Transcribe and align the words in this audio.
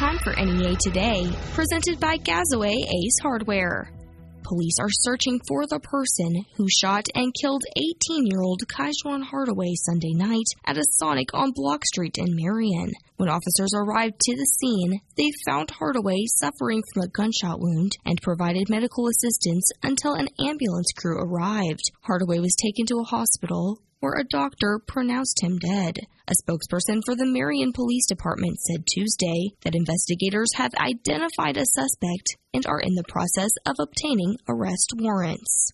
time 0.00 0.16
for 0.24 0.32
NEA 0.32 0.76
Today, 0.80 1.30
presented 1.52 2.00
by 2.00 2.16
Gazaway 2.16 2.72
Ace 2.72 3.18
Hardware. 3.20 3.92
Police 4.42 4.76
are 4.80 4.88
searching 4.88 5.38
for 5.46 5.66
the 5.66 5.78
person 5.78 6.42
who 6.56 6.66
shot 6.70 7.04
and 7.14 7.34
killed 7.38 7.62
18 7.76 8.24
year 8.24 8.40
old 8.40 8.62
Kaijuan 8.66 9.22
Hardaway 9.22 9.74
Sunday 9.74 10.14
night 10.14 10.46
at 10.64 10.78
a 10.78 10.84
Sonic 10.98 11.34
on 11.34 11.52
Block 11.54 11.84
Street 11.84 12.16
in 12.16 12.34
Marion. 12.34 12.92
When 13.18 13.28
officers 13.28 13.74
arrived 13.76 14.18
to 14.20 14.36
the 14.36 14.46
scene, 14.46 15.02
they 15.18 15.32
found 15.44 15.70
Hardaway 15.70 16.24
suffering 16.38 16.82
from 16.94 17.02
a 17.02 17.08
gunshot 17.08 17.60
wound 17.60 17.98
and 18.06 18.22
provided 18.22 18.70
medical 18.70 19.06
assistance 19.06 19.70
until 19.82 20.14
an 20.14 20.28
ambulance 20.40 20.92
crew 20.96 21.18
arrived. 21.18 21.92
Hardaway 22.00 22.38
was 22.38 22.56
taken 22.56 22.86
to 22.86 23.00
a 23.00 23.10
hospital 23.10 23.78
where 24.00 24.18
a 24.18 24.24
doctor 24.24 24.80
pronounced 24.86 25.42
him 25.42 25.58
dead. 25.58 25.98
A 26.26 26.32
spokesperson 26.42 27.00
for 27.04 27.14
the 27.14 27.26
Marion 27.26 27.72
Police 27.72 28.06
Department 28.06 28.58
said 28.60 28.84
Tuesday 28.86 29.50
that 29.62 29.74
investigators 29.74 30.50
have 30.56 30.74
identified 30.74 31.56
a 31.56 31.66
suspect 31.66 32.36
and 32.52 32.66
are 32.66 32.80
in 32.80 32.94
the 32.94 33.04
process 33.08 33.50
of 33.66 33.76
obtaining 33.78 34.36
arrest 34.48 34.92
warrants. 34.96 35.72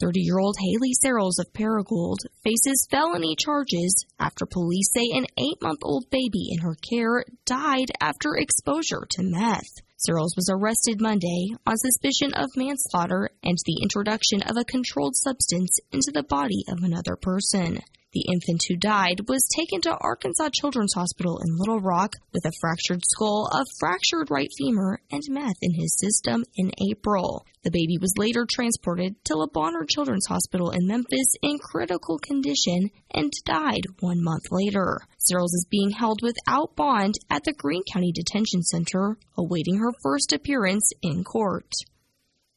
30 0.00 0.20
year 0.20 0.38
old 0.38 0.56
Haley 0.60 0.92
Searles 0.92 1.38
of 1.38 1.52
Paragould 1.52 2.18
faces 2.44 2.86
felony 2.88 3.34
charges 3.34 4.06
after 4.20 4.46
police 4.46 4.92
say 4.94 5.10
an 5.12 5.26
eight 5.36 5.60
month 5.60 5.80
old 5.82 6.08
baby 6.10 6.50
in 6.50 6.60
her 6.60 6.76
care 6.76 7.24
died 7.44 7.90
after 8.00 8.36
exposure 8.36 9.06
to 9.10 9.22
meth. 9.22 9.80
Searles 9.96 10.36
was 10.36 10.48
arrested 10.48 11.00
Monday 11.00 11.48
on 11.66 11.76
suspicion 11.76 12.32
of 12.34 12.56
manslaughter 12.56 13.30
and 13.42 13.58
the 13.66 13.80
introduction 13.82 14.42
of 14.42 14.56
a 14.56 14.64
controlled 14.64 15.16
substance 15.16 15.80
into 15.90 16.12
the 16.12 16.22
body 16.22 16.62
of 16.68 16.84
another 16.84 17.16
person. 17.16 17.80
The 18.18 18.32
infant 18.32 18.64
who 18.66 18.74
died 18.74 19.28
was 19.28 19.48
taken 19.56 19.80
to 19.82 19.96
Arkansas 19.96 20.48
Children's 20.52 20.94
Hospital 20.94 21.38
in 21.38 21.56
Little 21.56 21.78
Rock 21.78 22.16
with 22.32 22.44
a 22.46 22.52
fractured 22.60 23.02
skull, 23.06 23.48
a 23.52 23.64
fractured 23.78 24.28
right 24.28 24.50
femur, 24.58 25.00
and 25.12 25.22
meth 25.28 25.58
in 25.62 25.74
his 25.74 25.96
system 26.00 26.44
in 26.56 26.72
April. 26.90 27.46
The 27.62 27.70
baby 27.70 27.96
was 27.96 28.18
later 28.18 28.44
transported 28.44 29.24
to 29.26 29.36
Le 29.36 29.46
Bonheur 29.46 29.84
Children's 29.84 30.26
Hospital 30.26 30.70
in 30.70 30.88
Memphis 30.88 31.36
in 31.42 31.60
critical 31.60 32.18
condition 32.18 32.90
and 33.14 33.30
died 33.44 33.86
one 34.00 34.20
month 34.20 34.50
later. 34.50 34.98
Searles 35.18 35.54
is 35.54 35.68
being 35.70 35.90
held 35.90 36.20
without 36.20 36.74
bond 36.74 37.14
at 37.30 37.44
the 37.44 37.52
Greene 37.52 37.84
County 37.92 38.10
Detention 38.10 38.64
Center, 38.64 39.16
awaiting 39.36 39.76
her 39.76 39.92
first 40.02 40.32
appearance 40.32 40.90
in 41.02 41.22
court. 41.22 41.70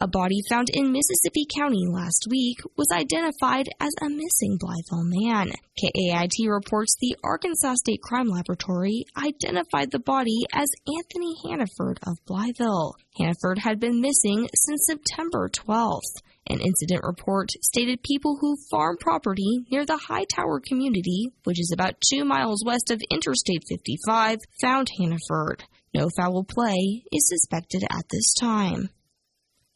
A 0.04 0.08
body 0.08 0.42
found 0.50 0.72
in 0.74 0.92
Mississippi 0.92 1.46
County 1.56 1.86
last 1.88 2.26
week 2.28 2.58
was 2.76 2.90
identified 2.92 3.70
as 3.80 3.94
a 4.02 4.10
missing 4.10 4.58
Blytheville 4.58 5.06
man. 5.06 5.52
KAIT 5.78 6.50
reports 6.50 6.96
the 7.00 7.16
Arkansas 7.24 7.76
State 7.76 8.02
Crime 8.02 8.28
Laboratory 8.28 9.06
identified 9.16 9.92
the 9.92 10.00
body 10.00 10.40
as 10.52 10.72
Anthony 10.88 11.36
Hannaford 11.46 12.00
of 12.02 12.18
Blytheville. 12.26 12.94
Hannaford 13.16 13.60
had 13.60 13.80
been 13.80 14.02
missing 14.02 14.50
since 14.56 14.88
September 14.88 15.48
12th. 15.50 16.24
An 16.48 16.62
incident 16.62 17.04
report 17.04 17.52
stated 17.62 18.02
people 18.02 18.40
who 18.42 18.58
farm 18.72 18.98
property 19.00 19.60
near 19.70 19.86
the 19.86 19.98
Hightower 19.98 20.62
community, 20.68 21.28
which 21.44 21.60
is 21.60 21.70
about 21.72 22.02
two 22.10 22.26
miles 22.26 22.64
west 22.66 22.90
of 22.90 23.04
Interstate 23.12 23.66
55, 23.70 24.40
found 24.60 24.90
Hannaford. 24.98 25.64
No 25.94 26.10
foul 26.18 26.44
play 26.44 27.04
is 27.12 27.30
suspected 27.30 27.84
at 27.92 28.10
this 28.10 28.34
time. 28.34 28.90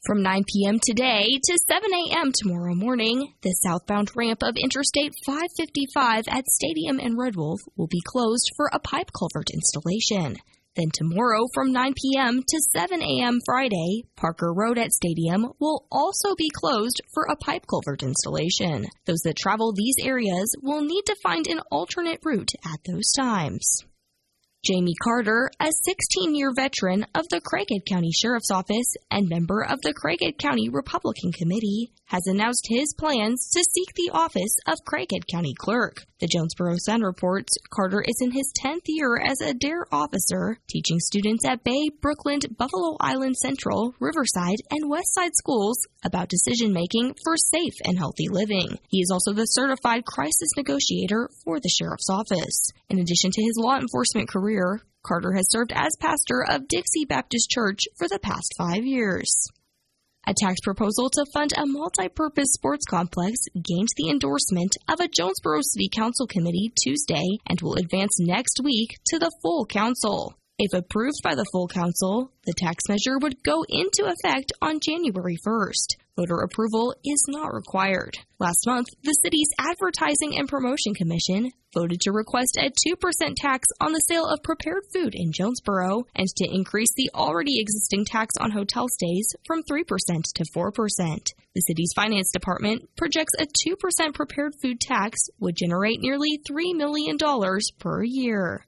From 0.05 0.21
9 0.21 0.43
p.m. 0.43 0.77
today 0.79 1.39
to 1.43 1.59
7 1.67 1.89
a.m. 1.91 2.31
tomorrow 2.31 2.75
morning, 2.75 3.33
the 3.41 3.49
southbound 3.65 4.11
ramp 4.15 4.43
of 4.43 4.53
Interstate 4.55 5.15
555 5.25 6.25
at 6.27 6.45
Stadium 6.45 6.99
and 6.99 7.17
Red 7.17 7.35
Wolf 7.35 7.59
will 7.75 7.87
be 7.87 8.03
closed 8.05 8.51
for 8.55 8.69
a 8.71 8.77
pipe 8.77 9.09
culvert 9.17 9.49
installation. 9.49 10.37
Then 10.75 10.91
tomorrow 10.93 11.47
from 11.55 11.71
9 11.71 11.95
p.m. 11.99 12.43
to 12.47 12.61
7 12.75 13.01
a.m. 13.01 13.39
Friday, 13.47 14.03
Parker 14.15 14.53
Road 14.53 14.77
at 14.77 14.91
Stadium 14.91 15.53
will 15.59 15.87
also 15.91 16.35
be 16.35 16.51
closed 16.53 17.01
for 17.11 17.23
a 17.23 17.35
pipe 17.35 17.65
culvert 17.67 18.03
installation. 18.03 18.85
Those 19.05 19.21
that 19.23 19.37
travel 19.37 19.73
these 19.73 19.95
areas 19.99 20.55
will 20.61 20.81
need 20.81 21.05
to 21.07 21.15
find 21.23 21.47
an 21.47 21.61
alternate 21.71 22.19
route 22.23 22.51
at 22.63 22.79
those 22.85 23.11
times. 23.17 23.83
Jamie 24.65 24.95
Carter, 25.03 25.51
a 25.59 25.69
16 25.83 26.33
year 26.33 26.51
veteran 26.55 27.05
of 27.13 27.29
the 27.29 27.39
Craighead 27.39 27.85
County 27.87 28.09
Sheriff's 28.11 28.49
Office 28.49 28.95
and 29.11 29.29
member 29.29 29.63
of 29.63 29.79
the 29.81 29.93
Craighead 29.93 30.39
County 30.39 30.69
Republican 30.69 31.31
Committee, 31.31 31.91
has 32.05 32.25
announced 32.25 32.65
his 32.67 32.91
plans 32.97 33.51
to 33.53 33.63
seek 33.63 33.93
the 33.93 34.09
office 34.11 34.57
of 34.65 34.79
Craighead 34.83 35.27
County 35.31 35.53
Clerk. 35.55 36.07
The 36.19 36.27
Jonesboro 36.27 36.75
Sun 36.77 37.01
reports 37.01 37.57
Carter 37.69 38.01
is 38.01 38.15
in 38.21 38.31
his 38.31 38.53
10th 38.63 38.83
year 38.87 39.17
as 39.17 39.41
a 39.41 39.53
DARE 39.53 39.85
officer, 39.91 40.57
teaching 40.69 40.97
students 41.01 41.43
at 41.43 41.65
Bay, 41.65 41.89
Brookland, 41.99 42.55
Buffalo 42.55 42.95
Island 43.01 43.35
Central, 43.35 43.93
Riverside, 43.99 44.59
and 44.71 44.89
Westside 44.89 45.33
schools 45.33 45.77
about 46.05 46.29
decision 46.29 46.71
making 46.71 47.15
for 47.21 47.35
safe 47.35 47.73
and 47.83 47.97
healthy 47.97 48.29
living. 48.29 48.79
He 48.87 49.01
is 49.01 49.11
also 49.11 49.33
the 49.33 49.43
certified 49.43 50.05
crisis 50.05 50.51
negotiator 50.55 51.29
for 51.43 51.59
the 51.59 51.67
Sheriff's 51.67 52.09
Office. 52.09 52.71
In 52.89 52.99
addition 52.99 53.31
to 53.31 53.43
his 53.43 53.57
law 53.57 53.77
enforcement 53.77 54.29
career, 54.29 54.79
Carter 55.05 55.33
has 55.33 55.51
served 55.51 55.73
as 55.75 55.97
pastor 55.99 56.45
of 56.49 56.69
Dixie 56.69 57.03
Baptist 57.03 57.49
Church 57.49 57.81
for 57.97 58.07
the 58.07 58.19
past 58.19 58.55
five 58.57 58.85
years. 58.85 59.49
A 60.27 60.33
tax 60.33 60.59
proposal 60.61 61.09
to 61.11 61.25
fund 61.33 61.53
a 61.55 61.67
multi-purpose 61.67 62.53
sports 62.53 62.85
complex 62.85 63.37
gained 63.61 63.89
the 63.95 64.09
endorsement 64.09 64.75
of 64.89 64.99
a 64.99 65.07
Jonesboro 65.07 65.59
City 65.61 65.87
Council 65.87 66.25
committee 66.25 66.73
Tuesday 66.81 67.37
and 67.45 67.61
will 67.61 67.75
advance 67.75 68.19
next 68.19 68.59
week 68.63 68.97
to 69.09 69.19
the 69.19 69.31
full 69.43 69.67
council. 69.67 70.35
If 70.57 70.71
approved 70.71 71.19
by 71.21 71.35
the 71.35 71.43
full 71.51 71.67
council, 71.67 72.31
the 72.45 72.53
tax 72.55 72.87
measure 72.87 73.19
would 73.19 73.43
go 73.43 73.65
into 73.67 74.05
effect 74.05 74.53
on 74.61 74.79
January 74.79 75.35
1st. 75.45 75.97
Voter 76.15 76.39
approval 76.39 76.95
is 77.03 77.25
not 77.27 77.53
required. 77.53 78.17
Last 78.39 78.65
month, 78.65 78.87
the 79.03 79.11
city's 79.21 79.49
Advertising 79.59 80.37
and 80.37 80.47
Promotion 80.47 80.93
Commission 80.93 81.51
voted 81.73 81.99
to 81.99 82.13
request 82.13 82.57
a 82.57 82.71
2% 82.71 83.35
tax 83.35 83.67
on 83.81 83.91
the 83.91 83.99
sale 83.99 84.25
of 84.25 84.43
prepared 84.43 84.83
food 84.93 85.11
in 85.13 85.33
Jonesboro 85.33 86.05
and 86.15 86.29
to 86.37 86.47
increase 86.49 86.93
the 86.95 87.11
already 87.13 87.59
existing 87.59 88.05
tax 88.05 88.35
on 88.39 88.51
hotel 88.51 88.87
stays 88.87 89.35
from 89.45 89.61
3% 89.63 89.83
to 90.35 90.45
4%. 90.55 90.71
The 91.53 91.61
city's 91.67 91.91
finance 91.93 92.31
department 92.31 92.87
projects 92.95 93.33
a 93.37 93.45
2% 93.45 94.13
prepared 94.13 94.53
food 94.61 94.79
tax 94.79 95.19
would 95.37 95.57
generate 95.57 95.99
nearly 95.99 96.39
$3 96.49 96.77
million 96.77 97.17
per 97.77 98.03
year. 98.05 98.65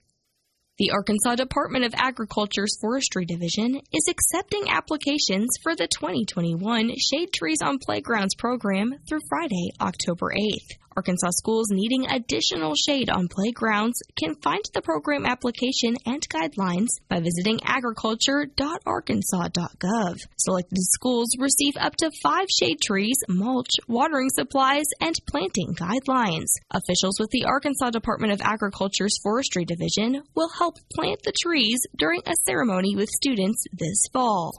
The 0.77 0.91
Arkansas 0.91 1.33
Department 1.33 1.85
of 1.85 1.95
Agriculture's 1.97 2.77
Forestry 2.79 3.25
Division 3.25 3.81
is 3.91 4.07
accepting 4.07 4.69
applications 4.69 5.49
for 5.63 5.75
the 5.75 5.87
2021 5.87 6.91
Shade 6.99 7.33
Trees 7.33 7.63
on 7.63 7.79
Playgrounds 7.79 8.35
program 8.35 8.93
through 9.09 9.21
Friday, 9.27 9.71
October 9.81 10.31
8th. 10.37 10.77
Arkansas 10.97 11.29
schools 11.37 11.67
needing 11.69 12.09
additional 12.09 12.73
shade 12.73 13.11
on 13.11 13.27
playgrounds 13.27 14.01
can 14.17 14.33
find 14.41 14.63
the 14.73 14.81
program 14.81 15.27
application 15.27 15.93
and 16.07 16.27
guidelines 16.27 16.87
by 17.07 17.19
visiting 17.19 17.59
agriculture.arkansas.gov. 17.63 20.15
Selected 20.37 20.81
schools 20.81 21.29
receive 21.37 21.75
up 21.79 21.95
to 21.97 22.09
five 22.23 22.47
shade 22.49 22.81
trees, 22.81 23.17
mulch, 23.29 23.69
watering 23.87 24.31
supplies, 24.31 24.87
and 24.99 25.13
planting 25.29 25.75
guidelines. 25.75 26.47
Officials 26.71 27.19
with 27.19 27.29
the 27.29 27.45
Arkansas 27.45 27.91
Department 27.91 28.33
of 28.33 28.41
Agriculture's 28.41 29.19
Forestry 29.21 29.65
Division 29.65 30.23
will 30.33 30.49
help 30.57 30.77
plant 30.95 31.21
the 31.21 31.33
trees 31.39 31.81
during 31.95 32.23
a 32.25 32.33
ceremony 32.47 32.95
with 32.95 33.09
students 33.09 33.63
this 33.71 34.07
fall. 34.11 34.51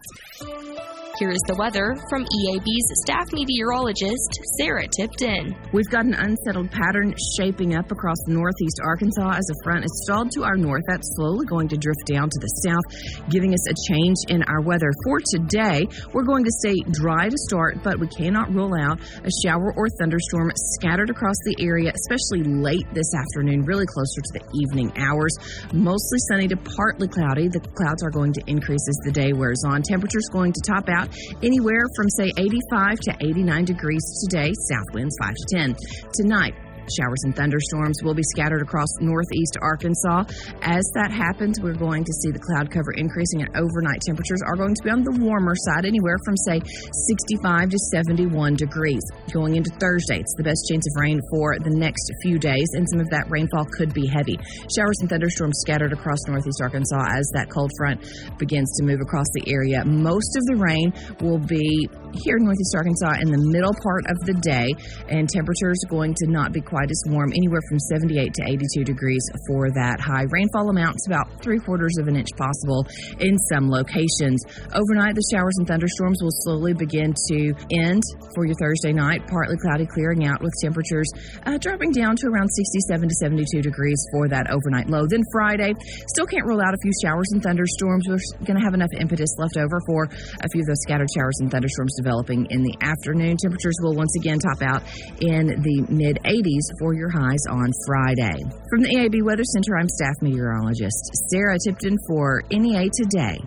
Here 1.18 1.34
is 1.34 1.42
the 1.50 1.58
weather 1.58 1.98
from 2.06 2.22
EAB's 2.22 2.86
staff 3.02 3.26
meteorologist, 3.34 4.38
Sarah 4.54 4.86
Tipton. 4.86 5.50
We've 5.74 5.90
got 5.90 6.06
an 6.06 6.14
unsettled 6.14 6.70
pattern 6.70 7.10
shaping 7.34 7.74
up 7.74 7.90
across 7.90 8.22
northeast 8.30 8.78
Arkansas 8.86 9.34
as 9.34 9.50
a 9.50 9.58
front 9.66 9.82
is 9.82 9.90
stalled 10.06 10.30
to 10.38 10.46
our 10.46 10.54
north. 10.54 10.86
That's 10.86 11.10
slowly 11.18 11.42
going 11.50 11.66
to 11.74 11.76
drift 11.76 12.06
down 12.06 12.30
to 12.30 12.38
the 12.38 12.52
south, 12.62 12.86
giving 13.34 13.50
us 13.50 13.66
a 13.66 13.74
change 13.90 14.14
in 14.30 14.46
our 14.46 14.62
weather. 14.62 14.94
For 15.02 15.18
today, 15.18 15.90
we're 16.14 16.22
going 16.22 16.46
to 16.46 16.54
stay 16.62 16.78
dry 16.86 17.26
to 17.26 17.38
start, 17.50 17.82
but 17.82 17.98
we 17.98 18.06
cannot 18.06 18.54
rule 18.54 18.78
out 18.78 19.02
a 19.02 19.32
shower 19.42 19.74
or 19.74 19.90
thunderstorm 19.98 20.54
scattered 20.78 21.10
across 21.10 21.34
the 21.42 21.58
area, 21.58 21.90
especially 21.90 22.46
late 22.46 22.86
this 22.94 23.10
afternoon, 23.10 23.66
really 23.66 23.90
closer 23.90 24.22
to 24.22 24.38
the 24.38 24.44
evening 24.54 24.94
hours. 24.94 25.34
Mostly 25.74 26.22
sunny 26.30 26.46
to 26.46 26.56
partly 26.78 27.10
cloudy. 27.10 27.50
The 27.50 27.58
clouds 27.74 28.06
are 28.06 28.14
going 28.14 28.38
to 28.38 28.42
increase 28.46 28.86
as 28.86 29.02
the 29.02 29.10
day 29.10 29.34
wears 29.34 29.66
on. 29.66 29.82
Temperatures 29.82 30.30
going 30.30 30.54
to 30.54 30.62
top 30.62 30.86
out 30.86 31.07
anywhere 31.42 31.84
from, 31.96 32.08
say, 32.10 32.32
85 32.36 33.00
to 33.00 33.16
89 33.20 33.64
degrees 33.64 34.02
today, 34.28 34.52
south 34.68 34.94
winds 34.94 35.16
5 35.20 35.34
to 35.34 35.56
10. 35.56 35.76
Tonight, 36.12 36.54
Showers 36.96 37.22
and 37.24 37.34
thunderstorms 37.34 38.00
will 38.02 38.14
be 38.14 38.22
scattered 38.34 38.62
across 38.62 38.88
northeast 39.00 39.56
Arkansas. 39.60 40.24
As 40.62 40.84
that 40.94 41.10
happens, 41.10 41.60
we're 41.60 41.76
going 41.76 42.04
to 42.04 42.12
see 42.22 42.30
the 42.30 42.38
cloud 42.38 42.70
cover 42.70 42.92
increasing 42.92 43.42
and 43.42 43.50
overnight 43.56 44.00
temperatures 44.06 44.40
are 44.46 44.56
going 44.56 44.74
to 44.74 44.82
be 44.82 44.90
on 44.90 45.02
the 45.02 45.16
warmer 45.20 45.54
side, 45.56 45.84
anywhere 45.84 46.16
from, 46.24 46.36
say, 46.46 46.60
65 47.08 47.70
to 47.70 47.78
71 47.92 48.54
degrees. 48.54 49.02
Going 49.32 49.56
into 49.56 49.70
Thursday, 49.80 50.20
it's 50.20 50.34
the 50.36 50.44
best 50.44 50.64
chance 50.70 50.86
of 50.86 51.00
rain 51.02 51.20
for 51.34 51.58
the 51.58 51.74
next 51.74 52.06
few 52.22 52.38
days, 52.38 52.68
and 52.78 52.86
some 52.88 53.00
of 53.00 53.10
that 53.10 53.26
rainfall 53.28 53.66
could 53.76 53.92
be 53.92 54.06
heavy. 54.06 54.38
Showers 54.70 54.98
and 55.00 55.10
thunderstorms 55.10 55.58
scattered 55.66 55.92
across 55.92 56.18
northeast 56.28 56.62
Arkansas 56.62 57.04
as 57.10 57.28
that 57.34 57.50
cold 57.50 57.72
front 57.76 58.00
begins 58.38 58.70
to 58.78 58.84
move 58.86 59.00
across 59.02 59.26
the 59.34 59.50
area. 59.50 59.84
Most 59.84 60.36
of 60.36 60.44
the 60.46 60.56
rain 60.56 60.92
will 61.20 61.38
be 61.38 61.88
here 62.22 62.38
in 62.38 62.44
northeast 62.44 62.74
Arkansas 62.74 63.20
in 63.20 63.30
the 63.30 63.42
middle 63.52 63.74
part 63.82 64.06
of 64.06 64.16
the 64.24 64.34
day, 64.40 64.70
and 65.10 65.28
temperatures 65.28 65.82
are 65.84 65.90
going 65.90 66.14
to 66.14 66.30
not 66.30 66.52
be 66.52 66.60
quite 66.60 66.77
as 66.86 67.02
warm, 67.10 67.34
anywhere 67.34 67.60
from 67.68 67.78
78 67.90 68.34
to 68.34 68.42
82 68.46 68.84
degrees 68.84 69.26
for 69.50 69.70
that 69.74 69.98
high. 69.98 70.30
Rainfall 70.30 70.70
amounts 70.70 71.06
about 71.06 71.42
three 71.42 71.58
quarters 71.58 71.98
of 71.98 72.06
an 72.06 72.14
inch 72.14 72.30
possible 72.38 72.86
in 73.18 73.34
some 73.50 73.66
locations. 73.66 74.38
Overnight, 74.70 75.18
the 75.18 75.26
showers 75.34 75.58
and 75.58 75.66
thunderstorms 75.66 76.22
will 76.22 76.34
slowly 76.46 76.74
begin 76.74 77.14
to 77.34 77.54
end 77.74 78.02
for 78.34 78.46
your 78.46 78.54
Thursday 78.62 78.92
night, 78.92 79.26
partly 79.26 79.56
cloudy, 79.58 79.86
clearing 79.86 80.26
out 80.26 80.40
with 80.40 80.52
temperatures 80.62 81.10
uh, 81.46 81.58
dropping 81.58 81.92
down 81.92 82.16
to 82.16 82.26
around 82.28 82.48
67 82.48 83.08
to 83.08 83.14
72 83.14 83.62
degrees 83.62 83.98
for 84.12 84.28
that 84.28 84.50
overnight 84.50 84.88
low. 84.88 85.06
Then 85.06 85.22
Friday, 85.32 85.74
still 86.08 86.26
can't 86.26 86.46
rule 86.46 86.60
out 86.60 86.74
a 86.74 86.78
few 86.82 86.92
showers 87.02 87.26
and 87.32 87.42
thunderstorms. 87.42 88.06
We're 88.08 88.44
going 88.44 88.58
to 88.58 88.64
have 88.64 88.74
enough 88.74 88.90
impetus 88.98 89.30
left 89.38 89.56
over 89.56 89.80
for 89.86 90.04
a 90.04 90.48
few 90.52 90.62
of 90.62 90.66
those 90.66 90.82
scattered 90.82 91.08
showers 91.14 91.38
and 91.40 91.50
thunderstorms 91.50 91.94
developing 91.96 92.46
in 92.50 92.62
the 92.62 92.74
afternoon. 92.80 93.36
Temperatures 93.36 93.76
will 93.82 93.94
once 93.94 94.14
again 94.20 94.38
top 94.38 94.62
out 94.62 94.82
in 95.20 95.46
the 95.46 95.86
mid 95.88 96.18
80s 96.24 96.67
for 96.78 96.94
your 96.94 97.10
highs 97.10 97.44
on 97.50 97.70
Friday. 97.86 98.42
From 98.70 98.80
the 98.82 98.94
EAB 98.94 99.22
Weather 99.22 99.44
Center, 99.44 99.78
I'm 99.78 99.88
staff 99.88 100.14
meteorologist 100.20 101.12
Sarah 101.30 101.56
Tipton 101.64 101.96
for 102.06 102.42
NEA 102.50 102.88
Today. 102.94 103.38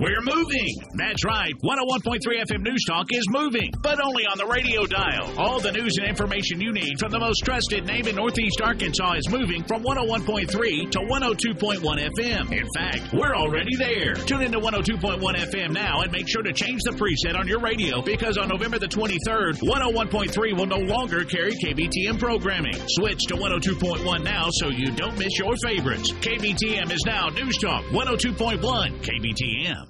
We're 0.00 0.22
moving. 0.24 0.80
That's 0.96 1.26
right. 1.26 1.52
101.3 1.62 2.20
FM 2.48 2.62
News 2.62 2.84
Talk 2.88 3.08
is 3.12 3.26
moving, 3.28 3.70
but 3.82 4.00
only 4.02 4.24
on 4.24 4.38
the 4.38 4.46
radio 4.46 4.86
dial. 4.86 5.28
All 5.36 5.60
the 5.60 5.72
news 5.72 5.98
and 5.98 6.08
information 6.08 6.58
you 6.58 6.72
need 6.72 6.98
from 6.98 7.12
the 7.12 7.18
most 7.18 7.44
trusted 7.44 7.84
name 7.84 8.08
in 8.08 8.16
Northeast 8.16 8.62
Arkansas 8.62 9.12
is 9.18 9.28
moving 9.28 9.62
from 9.64 9.84
101.3 9.84 10.90
to 10.92 11.00
102.1 11.00 11.82
FM. 12.16 12.50
In 12.50 12.66
fact, 12.74 13.12
we're 13.12 13.36
already 13.36 13.76
there. 13.76 14.14
Tune 14.14 14.40
into 14.40 14.58
102.1 14.58 15.20
FM 15.20 15.72
now 15.74 16.00
and 16.00 16.10
make 16.10 16.26
sure 16.26 16.42
to 16.42 16.52
change 16.54 16.80
the 16.84 16.92
preset 16.92 17.38
on 17.38 17.46
your 17.46 17.60
radio 17.60 18.00
because 18.00 18.38
on 18.38 18.48
November 18.48 18.78
the 18.78 18.88
23rd, 18.88 19.60
101.3 19.60 20.56
will 20.56 20.66
no 20.66 20.78
longer 20.78 21.24
carry 21.24 21.52
KBTM 21.52 22.18
programming. 22.18 22.80
Switch 22.88 23.20
to 23.28 23.34
102.1 23.34 24.24
now 24.24 24.48
so 24.48 24.68
you 24.70 24.92
don't 24.92 25.18
miss 25.18 25.38
your 25.38 25.54
favorites. 25.62 26.10
KBTM 26.10 26.90
is 26.90 27.02
now 27.04 27.28
News 27.28 27.58
Talk 27.58 27.84
102.1 27.92 28.60
KBTM. 29.02 29.89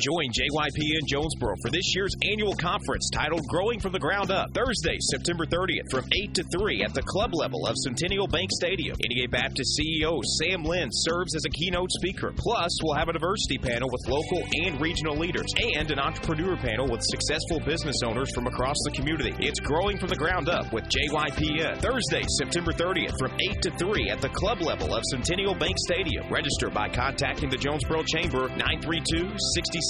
Join 0.00 0.32
JYP 0.32 0.80
in 0.80 1.06
Jonesboro 1.06 1.56
for 1.60 1.70
this 1.70 1.94
year's 1.94 2.16
annual 2.24 2.56
conference 2.56 3.10
titled 3.12 3.46
Growing 3.48 3.80
from 3.80 3.92
the 3.92 3.98
Ground 3.98 4.30
Up, 4.30 4.48
Thursday, 4.54 4.96
September 4.98 5.44
30th 5.44 5.90
from 5.90 6.08
8 6.10 6.32
to 6.40 6.44
3 6.56 6.82
at 6.82 6.94
the 6.94 7.02
club 7.02 7.34
level 7.34 7.66
of 7.66 7.76
Centennial 7.76 8.26
Bank 8.26 8.48
Stadium. 8.50 8.96
NEA 8.96 9.28
Baptist 9.28 9.78
CEO 9.78 10.24
Sam 10.40 10.64
Lynn 10.64 10.88
serves 10.90 11.36
as 11.36 11.44
a 11.44 11.50
keynote 11.50 11.90
speaker. 11.92 12.32
Plus, 12.34 12.72
we'll 12.82 12.96
have 12.96 13.10
a 13.10 13.12
diversity 13.12 13.58
panel 13.58 13.90
with 13.92 14.08
local 14.08 14.40
and 14.64 14.80
regional 14.80 15.16
leaders 15.16 15.52
and 15.76 15.90
an 15.90 15.98
entrepreneur 15.98 16.56
panel 16.56 16.88
with 16.88 17.02
successful 17.04 17.60
business 17.60 18.00
owners 18.02 18.32
from 18.32 18.46
across 18.46 18.76
the 18.86 18.92
community. 18.92 19.36
It's 19.38 19.60
Growing 19.60 19.98
from 19.98 20.08
the 20.08 20.16
Ground 20.16 20.48
Up 20.48 20.72
with 20.72 20.84
JYPN, 20.88 21.76
Thursday, 21.82 22.24
September 22.40 22.72
30th 22.72 23.18
from 23.18 23.32
8 23.52 23.60
to 23.62 23.70
3 23.76 24.08
at 24.08 24.22
the 24.22 24.30
club 24.30 24.62
level 24.62 24.94
of 24.94 25.02
Centennial 25.12 25.54
Bank 25.54 25.76
Stadium. 25.76 26.24
Register 26.32 26.70
by 26.70 26.88
contacting 26.88 27.50
the 27.50 27.58
Jonesboro 27.58 28.02
Chamber 28.04 28.48
932 28.56 29.28
66 29.36 29.89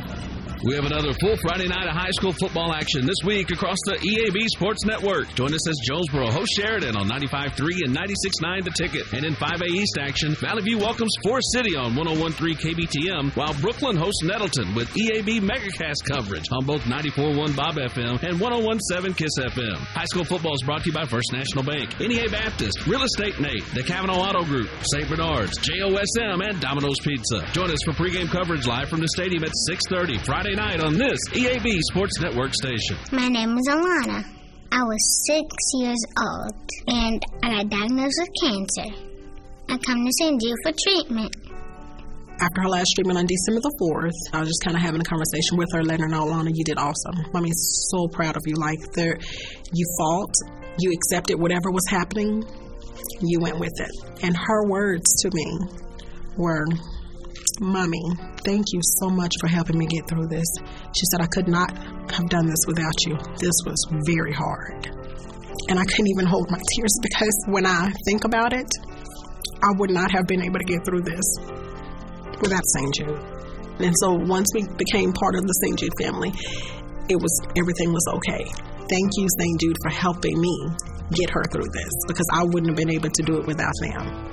We 0.63 0.75
have 0.75 0.85
another 0.85 1.11
full 1.19 1.35
Friday 1.41 1.67
night 1.67 1.87
of 1.87 1.95
high 1.97 2.11
school 2.11 2.33
football 2.33 2.71
action 2.71 3.07
this 3.07 3.17
week 3.25 3.49
across 3.49 3.77
the 3.85 3.97
EAB 3.97 4.45
Sports 4.53 4.85
Network. 4.85 5.33
Join 5.33 5.55
us 5.55 5.67
as 5.67 5.73
Jonesboro 5.81 6.29
hosts 6.29 6.53
Sheridan 6.53 6.95
on 6.95 7.09
95.3 7.09 7.57
and 7.81 7.97
96.9 7.97 8.65
The 8.65 8.73
Ticket. 8.77 9.11
And 9.11 9.25
in 9.25 9.33
5A 9.33 9.65
East 9.65 9.97
action, 9.99 10.35
Valley 10.35 10.61
View 10.61 10.77
welcomes 10.77 11.09
Forest 11.23 11.49
City 11.51 11.75
on 11.75 11.95
101.3 11.95 12.37
KBTM, 12.61 13.35
while 13.35 13.55
Brookland 13.55 13.97
hosts 13.97 14.21
Nettleton 14.21 14.75
with 14.75 14.87
EAB 14.93 15.41
Megacast 15.41 16.05
coverage 16.05 16.45
on 16.51 16.63
both 16.65 16.83
94.1 16.83 17.55
Bob 17.57 17.81
FM 17.81 18.21
and 18.21 18.37
101.7 18.37 19.17
Kiss 19.17 19.33
FM. 19.41 19.77
High 19.97 20.05
school 20.05 20.25
football 20.25 20.53
is 20.53 20.61
brought 20.61 20.83
to 20.83 20.89
you 20.89 20.93
by 20.93 21.05
First 21.05 21.33
National 21.33 21.63
Bank, 21.63 21.99
NEA 21.99 22.29
Baptist, 22.29 22.85
Real 22.85 23.01
Estate 23.01 23.39
Nate, 23.41 23.65
the 23.73 23.81
Cavenaugh 23.81 24.29
Auto 24.29 24.45
Group, 24.45 24.69
St. 24.93 25.09
Bernard's, 25.09 25.57
JOSM, 25.57 26.37
and 26.45 26.61
Domino's 26.61 27.01
Pizza. 27.01 27.49
Join 27.51 27.71
us 27.71 27.81
for 27.83 27.93
pregame 27.93 28.29
coverage 28.29 28.67
live 28.67 28.89
from 28.89 28.99
the 28.99 29.09
stadium 29.09 29.43
at 29.43 29.49
6.30 29.67 30.23
Friday 30.23 30.50
Friday 30.51 30.77
night 30.77 30.83
on 30.83 30.95
this 30.95 31.19
EAB 31.31 31.79
Sports 31.91 32.19
Network 32.19 32.53
station. 32.53 32.97
My 33.11 33.27
name 33.27 33.57
is 33.57 33.67
Alana. 33.69 34.23
I 34.71 34.83
was 34.83 35.25
six 35.27 35.47
years 35.75 35.99
old 36.19 36.53
and 36.87 37.21
I 37.43 37.63
got 37.63 37.69
diagnosed 37.69 38.19
with 38.19 38.29
cancer. 38.41 38.95
I 39.69 39.77
come 39.77 40.05
to 40.05 40.11
St. 40.19 40.41
Jude 40.41 40.55
for 40.63 40.71
treatment. 40.83 41.35
After 42.39 42.61
her 42.63 42.69
last 42.69 42.89
treatment 42.95 43.19
on 43.19 43.27
December 43.27 43.61
the 43.61 43.71
4th, 43.81 44.35
I 44.35 44.39
was 44.39 44.49
just 44.49 44.63
kind 44.63 44.75
of 44.75 44.81
having 44.81 44.99
a 44.99 45.03
conversation 45.03 45.57
with 45.57 45.69
her, 45.73 45.83
letting 45.83 46.03
her 46.03 46.09
know, 46.09 46.25
Alana, 46.25 46.51
you 46.53 46.63
did 46.63 46.77
awesome. 46.77 47.15
I 47.33 47.39
mean, 47.39 47.53
so 47.53 48.07
proud 48.07 48.35
of 48.35 48.41
you. 48.45 48.55
Like, 48.55 48.79
there, 48.93 49.17
you 49.73 49.85
fought, 49.99 50.33
you 50.79 50.91
accepted 50.91 51.39
whatever 51.39 51.71
was 51.71 51.85
happening, 51.89 52.43
you 53.21 53.39
went 53.39 53.59
with 53.59 53.73
it. 53.77 54.23
And 54.23 54.35
her 54.35 54.67
words 54.67 55.05
to 55.21 55.29
me 55.33 55.59
were, 56.35 56.65
Mommy, 57.61 58.01
thank 58.43 58.73
you 58.73 58.79
so 58.97 59.07
much 59.11 59.29
for 59.39 59.45
helping 59.45 59.77
me 59.77 59.85
get 59.85 60.09
through 60.09 60.25
this. 60.25 60.47
She 60.97 61.05
said, 61.11 61.21
I 61.21 61.27
could 61.27 61.47
not 61.47 61.69
have 62.09 62.27
done 62.27 62.47
this 62.47 62.65
without 62.65 62.97
you. 63.05 63.15
This 63.37 63.53
was 63.67 63.77
very 64.03 64.33
hard. 64.33 64.89
And 65.69 65.77
I 65.77 65.85
couldn't 65.85 66.09
even 66.09 66.25
hold 66.25 66.49
my 66.49 66.57
tears 66.73 66.97
because 67.03 67.37
when 67.45 67.67
I 67.67 67.93
think 68.05 68.25
about 68.25 68.53
it, 68.53 68.65
I 69.61 69.77
would 69.77 69.91
not 69.91 70.09
have 70.09 70.25
been 70.25 70.41
able 70.41 70.57
to 70.57 70.65
get 70.65 70.83
through 70.83 71.03
this 71.03 71.37
without 72.41 72.65
St. 72.65 72.95
Jude. 72.95 73.21
And 73.85 73.93
so 74.01 74.15
once 74.25 74.47
we 74.55 74.65
became 74.77 75.13
part 75.13 75.35
of 75.35 75.45
the 75.45 75.53
St. 75.61 75.77
Jude 75.77 75.93
family, 76.01 76.33
it 77.09 77.21
was 77.21 77.31
everything 77.55 77.93
was 77.93 78.07
okay. 78.09 78.43
Thank 78.89 79.11
you, 79.17 79.27
St. 79.37 79.61
Jude, 79.61 79.77
for 79.83 79.91
helping 79.91 80.41
me 80.41 80.67
get 81.13 81.29
her 81.29 81.43
through 81.51 81.69
this 81.71 81.93
because 82.07 82.25
I 82.33 82.41
wouldn't 82.43 82.69
have 82.69 82.77
been 82.77 82.89
able 82.89 83.11
to 83.11 83.21
do 83.21 83.37
it 83.37 83.45
without 83.45 83.73
them. 83.81 84.30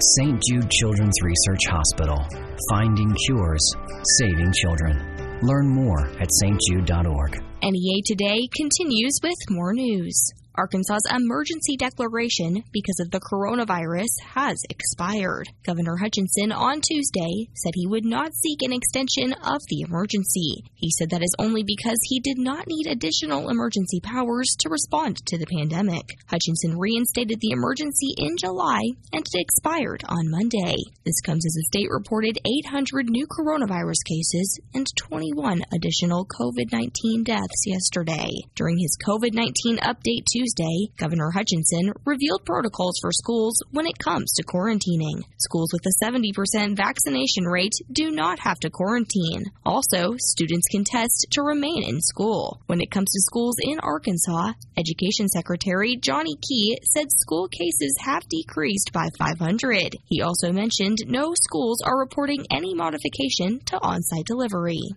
St. 0.00 0.42
Jude 0.42 0.70
Children's 0.70 1.14
Research 1.22 1.66
Hospital. 1.68 2.26
Finding 2.70 3.14
cures, 3.26 3.74
saving 4.18 4.52
children. 4.60 5.38
Learn 5.42 5.68
more 5.68 6.06
at 6.20 6.28
stjude.org. 6.42 7.42
NEA 7.62 8.02
Today 8.04 8.48
continues 8.56 9.18
with 9.22 9.38
more 9.50 9.72
news. 9.72 10.20
Arkansas's 10.56 11.10
emergency 11.10 11.76
declaration 11.76 12.62
because 12.72 13.00
of 13.00 13.10
the 13.10 13.20
coronavirus 13.20 14.08
has 14.34 14.62
expired. 14.70 15.48
Governor 15.66 15.96
Hutchinson 15.96 16.52
on 16.52 16.80
Tuesday 16.80 17.50
said 17.54 17.72
he 17.74 17.86
would 17.86 18.04
not 18.04 18.32
seek 18.34 18.62
an 18.62 18.72
extension 18.72 19.32
of 19.32 19.60
the 19.68 19.82
emergency. 19.82 20.62
He 20.74 20.90
said 20.96 21.10
that 21.10 21.22
is 21.22 21.34
only 21.38 21.64
because 21.64 21.98
he 22.04 22.20
did 22.20 22.38
not 22.38 22.66
need 22.68 22.86
additional 22.86 23.50
emergency 23.50 24.00
powers 24.00 24.54
to 24.60 24.68
respond 24.68 25.16
to 25.26 25.38
the 25.38 25.46
pandemic. 25.46 26.06
Hutchinson 26.28 26.78
reinstated 26.78 27.40
the 27.40 27.50
emergency 27.50 28.14
in 28.16 28.36
July 28.36 28.80
and 29.12 29.24
it 29.26 29.40
expired 29.40 30.04
on 30.06 30.30
Monday. 30.30 30.76
This 31.04 31.20
comes 31.20 31.44
as 31.46 31.54
the 31.54 31.66
state 31.72 31.90
reported 31.90 32.38
800 32.66 33.10
new 33.10 33.26
coronavirus 33.26 34.04
cases 34.06 34.60
and 34.74 34.86
21 34.96 35.62
additional 35.72 36.26
COVID 36.26 36.70
19 36.70 37.24
deaths 37.24 37.66
yesterday. 37.66 38.30
During 38.54 38.78
his 38.78 38.96
COVID 39.04 39.34
19 39.34 39.78
update 39.78 40.24
Tuesday, 40.30 40.43
Tuesday, 40.44 40.92
Governor 40.98 41.30
Hutchinson 41.30 41.94
revealed 42.04 42.44
protocols 42.44 42.98
for 43.00 43.12
schools 43.12 43.62
when 43.70 43.86
it 43.86 43.98
comes 43.98 44.30
to 44.34 44.44
quarantining. 44.44 45.24
Schools 45.38 45.70
with 45.72 45.86
a 45.86 46.04
70% 46.04 46.76
vaccination 46.76 47.44
rate 47.44 47.72
do 47.90 48.10
not 48.10 48.38
have 48.40 48.60
to 48.60 48.68
quarantine. 48.68 49.50
Also, 49.64 50.16
students 50.18 50.68
can 50.70 50.84
test 50.84 51.28
to 51.30 51.42
remain 51.42 51.82
in 51.82 52.02
school. 52.02 52.60
When 52.66 52.82
it 52.82 52.90
comes 52.90 53.10
to 53.12 53.22
schools 53.22 53.56
in 53.62 53.80
Arkansas, 53.80 54.52
Education 54.76 55.28
Secretary 55.28 55.96
Johnny 55.96 56.36
Key 56.46 56.76
said 56.92 57.06
school 57.10 57.48
cases 57.48 57.96
have 58.00 58.28
decreased 58.28 58.92
by 58.92 59.08
500. 59.18 59.96
He 60.04 60.20
also 60.20 60.52
mentioned 60.52 60.98
no 61.06 61.32
schools 61.34 61.80
are 61.80 61.98
reporting 61.98 62.44
any 62.50 62.74
modification 62.74 63.60
to 63.66 63.78
on 63.82 64.02
site 64.02 64.26
delivery. 64.26 64.90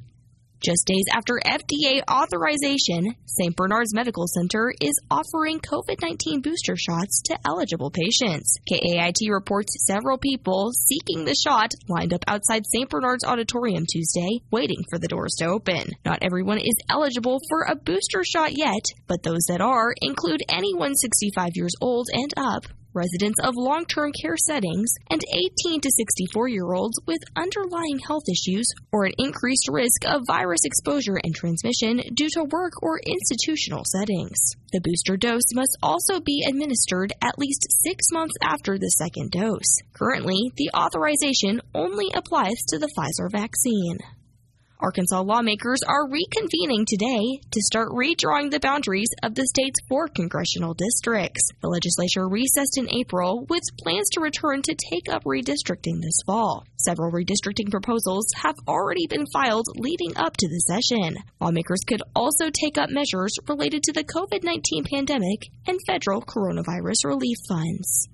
Just 0.59 0.87
days 0.87 1.05
after 1.13 1.39
FDA 1.45 2.01
authorization, 2.09 3.15
St. 3.25 3.55
Bernard's 3.55 3.93
Medical 3.93 4.25
Center 4.27 4.73
is 4.81 4.99
offering 5.11 5.59
COVID 5.59 6.01
19 6.01 6.41
booster 6.41 6.75
shots 6.75 7.21
to 7.25 7.37
eligible 7.45 7.91
patients. 7.91 8.55
KAIT 8.67 9.29
reports 9.29 9.85
several 9.85 10.17
people 10.17 10.71
seeking 10.71 11.25
the 11.25 11.35
shot 11.35 11.71
lined 11.87 12.13
up 12.13 12.23
outside 12.27 12.65
St. 12.65 12.89
Bernard's 12.89 13.23
Auditorium 13.23 13.85
Tuesday, 13.85 14.41
waiting 14.49 14.83
for 14.89 14.97
the 14.97 15.07
doors 15.07 15.35
to 15.37 15.45
open. 15.45 15.91
Not 16.03 16.19
everyone 16.23 16.57
is 16.57 16.81
eligible 16.89 17.39
for 17.49 17.61
a 17.61 17.75
booster 17.75 18.23
shot 18.23 18.57
yet, 18.57 18.85
but 19.05 19.21
those 19.21 19.45
that 19.49 19.61
are 19.61 19.93
include 20.01 20.41
anyone 20.49 20.95
65 20.95 21.51
years 21.53 21.73
old 21.81 22.07
and 22.11 22.33
up 22.35 22.63
residents 22.97 23.39
of 23.43 23.53
long 23.55 23.85
term 23.85 24.11
care 24.11 24.35
settings, 24.35 24.95
and 25.09 25.21
18 25.61 25.81
to 25.81 25.91
64 25.91 26.47
year 26.49 26.73
olds 26.73 26.99
with 27.05 27.21
underlying 27.35 27.99
health 27.99 28.23
issues 28.27 28.67
or 28.91 29.05
an 29.05 29.13
increased 29.19 29.69
risk 29.71 30.03
of 30.05 30.25
virus 30.25 30.65
exposure 30.65 31.19
and 31.23 31.35
transmission 31.35 32.01
due 32.15 32.29
to 32.33 32.43
work 32.43 32.73
or 32.81 32.99
institutional 33.05 33.83
settings. 33.85 34.57
The 34.73 34.81
booster 34.81 35.15
dose 35.15 35.53
must 35.53 35.77
also 35.81 36.19
be 36.19 36.43
administered 36.47 37.13
at 37.21 37.37
least 37.37 37.67
six 37.85 38.11
months 38.11 38.35
after 38.41 38.77
the 38.77 38.89
second 38.89 39.31
dose. 39.31 39.79
Currently, 39.93 40.51
the 40.57 40.71
authorization 40.75 41.61
only 41.73 42.07
applies 42.13 42.57
to 42.69 42.79
the 42.79 42.89
Pfizer 42.97 43.31
vaccine. 43.31 43.99
Arkansas 44.79 45.21
lawmakers 45.21 45.79
are 45.87 46.07
reconvening 46.07 46.85
today 46.85 47.41
to 47.49 47.61
start 47.61 47.89
redrawing 47.89 48.51
the 48.51 48.59
boundaries 48.61 49.09
of 49.23 49.33
the 49.33 49.47
state's 49.47 49.79
four 49.89 50.07
congressional 50.07 50.75
districts. 50.75 51.49
The 51.61 51.67
legislature 51.67 52.27
recessed 52.27 52.77
in 52.77 52.93
April 52.93 53.45
with 53.49 53.63
plans 53.79 54.07
to 54.11 54.21
return 54.21 54.61
to 54.61 54.75
take 54.75 55.09
up 55.09 55.23
redistricting 55.23 56.01
this 56.01 56.21
fall. 56.27 56.63
Several 56.77 57.11
redistricting 57.11 57.71
proposals 57.71 58.27
have 58.35 58.55
already 58.67 59.07
been 59.07 59.25
filed 59.33 59.65
leading 59.75 60.15
up 60.15 60.37
to 60.37 60.47
the 60.47 60.59
session. 60.59 61.17
Lawmakers 61.41 61.81
could 61.87 62.03
also 62.15 62.51
take 62.51 62.77
up 62.77 62.91
measures 62.91 63.33
related 63.47 63.81
to 63.83 63.93
the 63.93 64.03
COVID 64.03 64.43
19 64.43 64.83
pandemic 64.83 65.49
and 65.65 65.79
federal 65.87 66.21
coronavirus 66.21 67.05
relief 67.05 67.37
funds. 67.49 68.09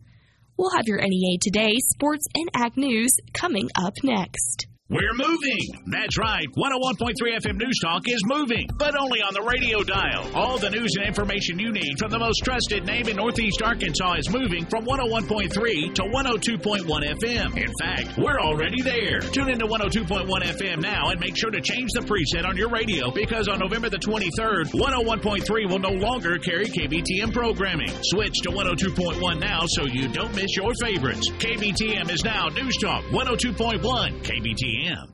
We'll 0.56 0.76
have 0.78 0.88
your 0.88 1.02
NEA 1.02 1.40
Today, 1.42 1.74
sports, 1.94 2.26
and 2.34 2.50
ag 2.56 2.78
news 2.78 3.18
coming 3.34 3.70
up 3.76 3.96
next. 4.02 4.68
We're 4.94 5.18
moving. 5.18 5.66
That's 5.88 6.20
right. 6.20 6.46
101.3 6.56 7.18
FM 7.42 7.58
News 7.58 7.80
Talk 7.82 8.04
is 8.06 8.22
moving, 8.28 8.70
but 8.78 8.94
only 8.96 9.22
on 9.22 9.34
the 9.34 9.42
radio 9.42 9.82
dial. 9.82 10.30
All 10.36 10.60
the 10.60 10.70
news 10.70 10.94
and 10.98 11.08
information 11.08 11.58
you 11.58 11.72
need 11.72 11.98
from 11.98 12.12
the 12.12 12.20
most 12.20 12.46
trusted 12.46 12.86
name 12.86 13.10
in 13.10 13.16
Northeast 13.16 13.64
Arkansas 13.64 14.22
is 14.22 14.30
moving 14.30 14.68
from 14.68 14.86
101.3 14.86 15.50
to 15.96 16.04
102.1 16.04 16.86
FM. 16.86 17.58
In 17.58 17.74
fact, 17.82 18.20
we're 18.20 18.40
already 18.40 18.84
there. 18.84 19.20
Tune 19.20 19.50
into 19.50 19.66
102.1 19.66 20.30
FM 20.30 20.78
now 20.80 21.10
and 21.10 21.20
make 21.20 21.36
sure 21.38 21.50
to 21.50 21.60
change 21.60 21.90
the 21.94 22.02
preset 22.06 22.46
on 22.46 22.56
your 22.56 22.70
radio 22.70 23.10
because 23.10 23.48
on 23.48 23.58
November 23.58 23.90
the 23.90 23.98
23rd, 23.98 24.78
101.3 24.78 25.70
will 25.72 25.80
no 25.80 25.90
longer 25.90 26.38
carry 26.38 26.68
KBTM 26.68 27.34
programming. 27.34 27.90
Switch 28.14 28.36
to 28.44 28.52
102.1 28.52 29.40
now 29.40 29.62
so 29.70 29.86
you 29.88 30.08
don't 30.08 30.36
miss 30.36 30.56
your 30.56 30.72
favorites. 30.80 31.32
KBTM 31.40 32.12
is 32.12 32.24
now 32.24 32.50
News 32.50 32.78
Talk 32.78 33.04
102.1 33.06 33.82
KBTM 34.22 34.83
a.m. 34.88 35.14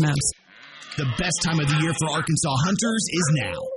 most. 0.00 0.34
The 0.96 1.08
best 1.18 1.38
time 1.42 1.58
of 1.60 1.66
the 1.68 1.78
year 1.82 1.92
for 1.98 2.10
Arkansas 2.14 2.54
hunters 2.64 3.04
is 3.10 3.26
now. 3.42 3.73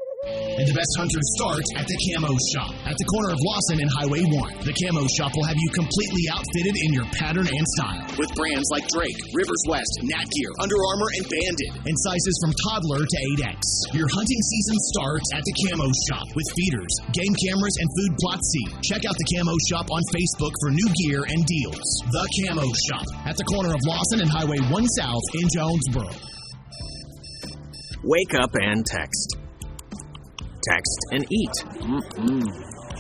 And 0.58 0.66
the 0.66 0.74
best 0.74 0.90
hunters 0.98 1.28
start 1.38 1.62
at 1.78 1.86
the 1.86 1.98
Camo 2.10 2.34
Shop 2.50 2.74
at 2.90 2.98
the 2.98 3.08
corner 3.14 3.30
of 3.30 3.38
Lawson 3.46 3.78
and 3.78 3.92
Highway 3.94 4.26
1. 4.26 4.66
The 4.66 4.74
Camo 4.74 5.06
Shop 5.14 5.30
will 5.38 5.46
have 5.46 5.54
you 5.54 5.70
completely 5.78 6.26
outfitted 6.34 6.74
in 6.74 6.90
your 6.98 7.06
pattern 7.14 7.46
and 7.46 7.66
style 7.78 8.02
with 8.18 8.34
brands 8.34 8.66
like 8.74 8.90
Drake, 8.90 9.22
Rivers 9.38 9.64
West, 9.70 9.94
Nat 10.10 10.26
Gear, 10.26 10.52
Under 10.58 10.74
Armour, 10.82 11.10
and 11.14 11.26
Bandit, 11.30 11.72
and 11.86 11.96
sizes 12.02 12.36
from 12.42 12.58
toddler 12.74 13.06
to 13.06 13.18
8X. 13.38 13.62
Your 13.94 14.10
hunting 14.10 14.42
season 14.42 14.78
starts 14.98 15.30
at 15.38 15.46
the 15.46 15.56
Camo 15.62 15.90
Shop 16.10 16.26
with 16.34 16.48
feeders, 16.58 16.94
game 17.14 17.36
cameras, 17.38 17.78
and 17.78 17.88
food 17.94 18.12
plot 18.18 18.42
C. 18.42 18.54
Check 18.82 19.06
out 19.06 19.14
the 19.14 19.30
Camo 19.38 19.54
Shop 19.70 19.86
on 19.94 20.02
Facebook 20.10 20.54
for 20.58 20.74
new 20.74 20.90
gear 21.06 21.22
and 21.22 21.46
deals. 21.46 21.86
The 22.10 22.26
Camo 22.42 22.66
Shop 22.90 23.06
at 23.30 23.38
the 23.38 23.46
corner 23.46 23.78
of 23.78 23.82
Lawson 23.86 24.26
and 24.26 24.32
Highway 24.34 24.58
1 24.74 24.74
South 24.98 25.26
in 25.38 25.46
Jonesboro. 25.54 26.10
Wake 28.02 28.34
up 28.42 28.58
and 28.58 28.82
text. 28.82 29.47
Text 30.70 31.00
and 31.12 31.26
eat. 31.32 31.56
Mm-mm. 31.80 32.44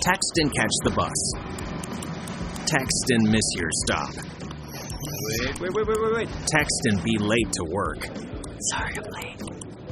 Text 0.01 0.33
and 0.37 0.53
catch 0.53 0.75
the 0.83 0.91
bus. 0.91 1.19
Text 2.65 3.05
and 3.09 3.31
miss 3.31 3.43
your 3.55 3.69
stop. 3.85 4.13
Wait, 4.13 5.59
wait, 5.59 5.73
wait, 5.73 5.87
wait, 5.87 5.97
wait, 6.01 6.13
wait. 6.15 6.29
Text 6.47 6.81
and 6.85 7.03
be 7.03 7.17
late 7.17 7.51
to 7.51 7.63
work. 7.67 8.03
Sorry, 8.71 8.93
I'm 8.95 9.09
late. 9.19 9.41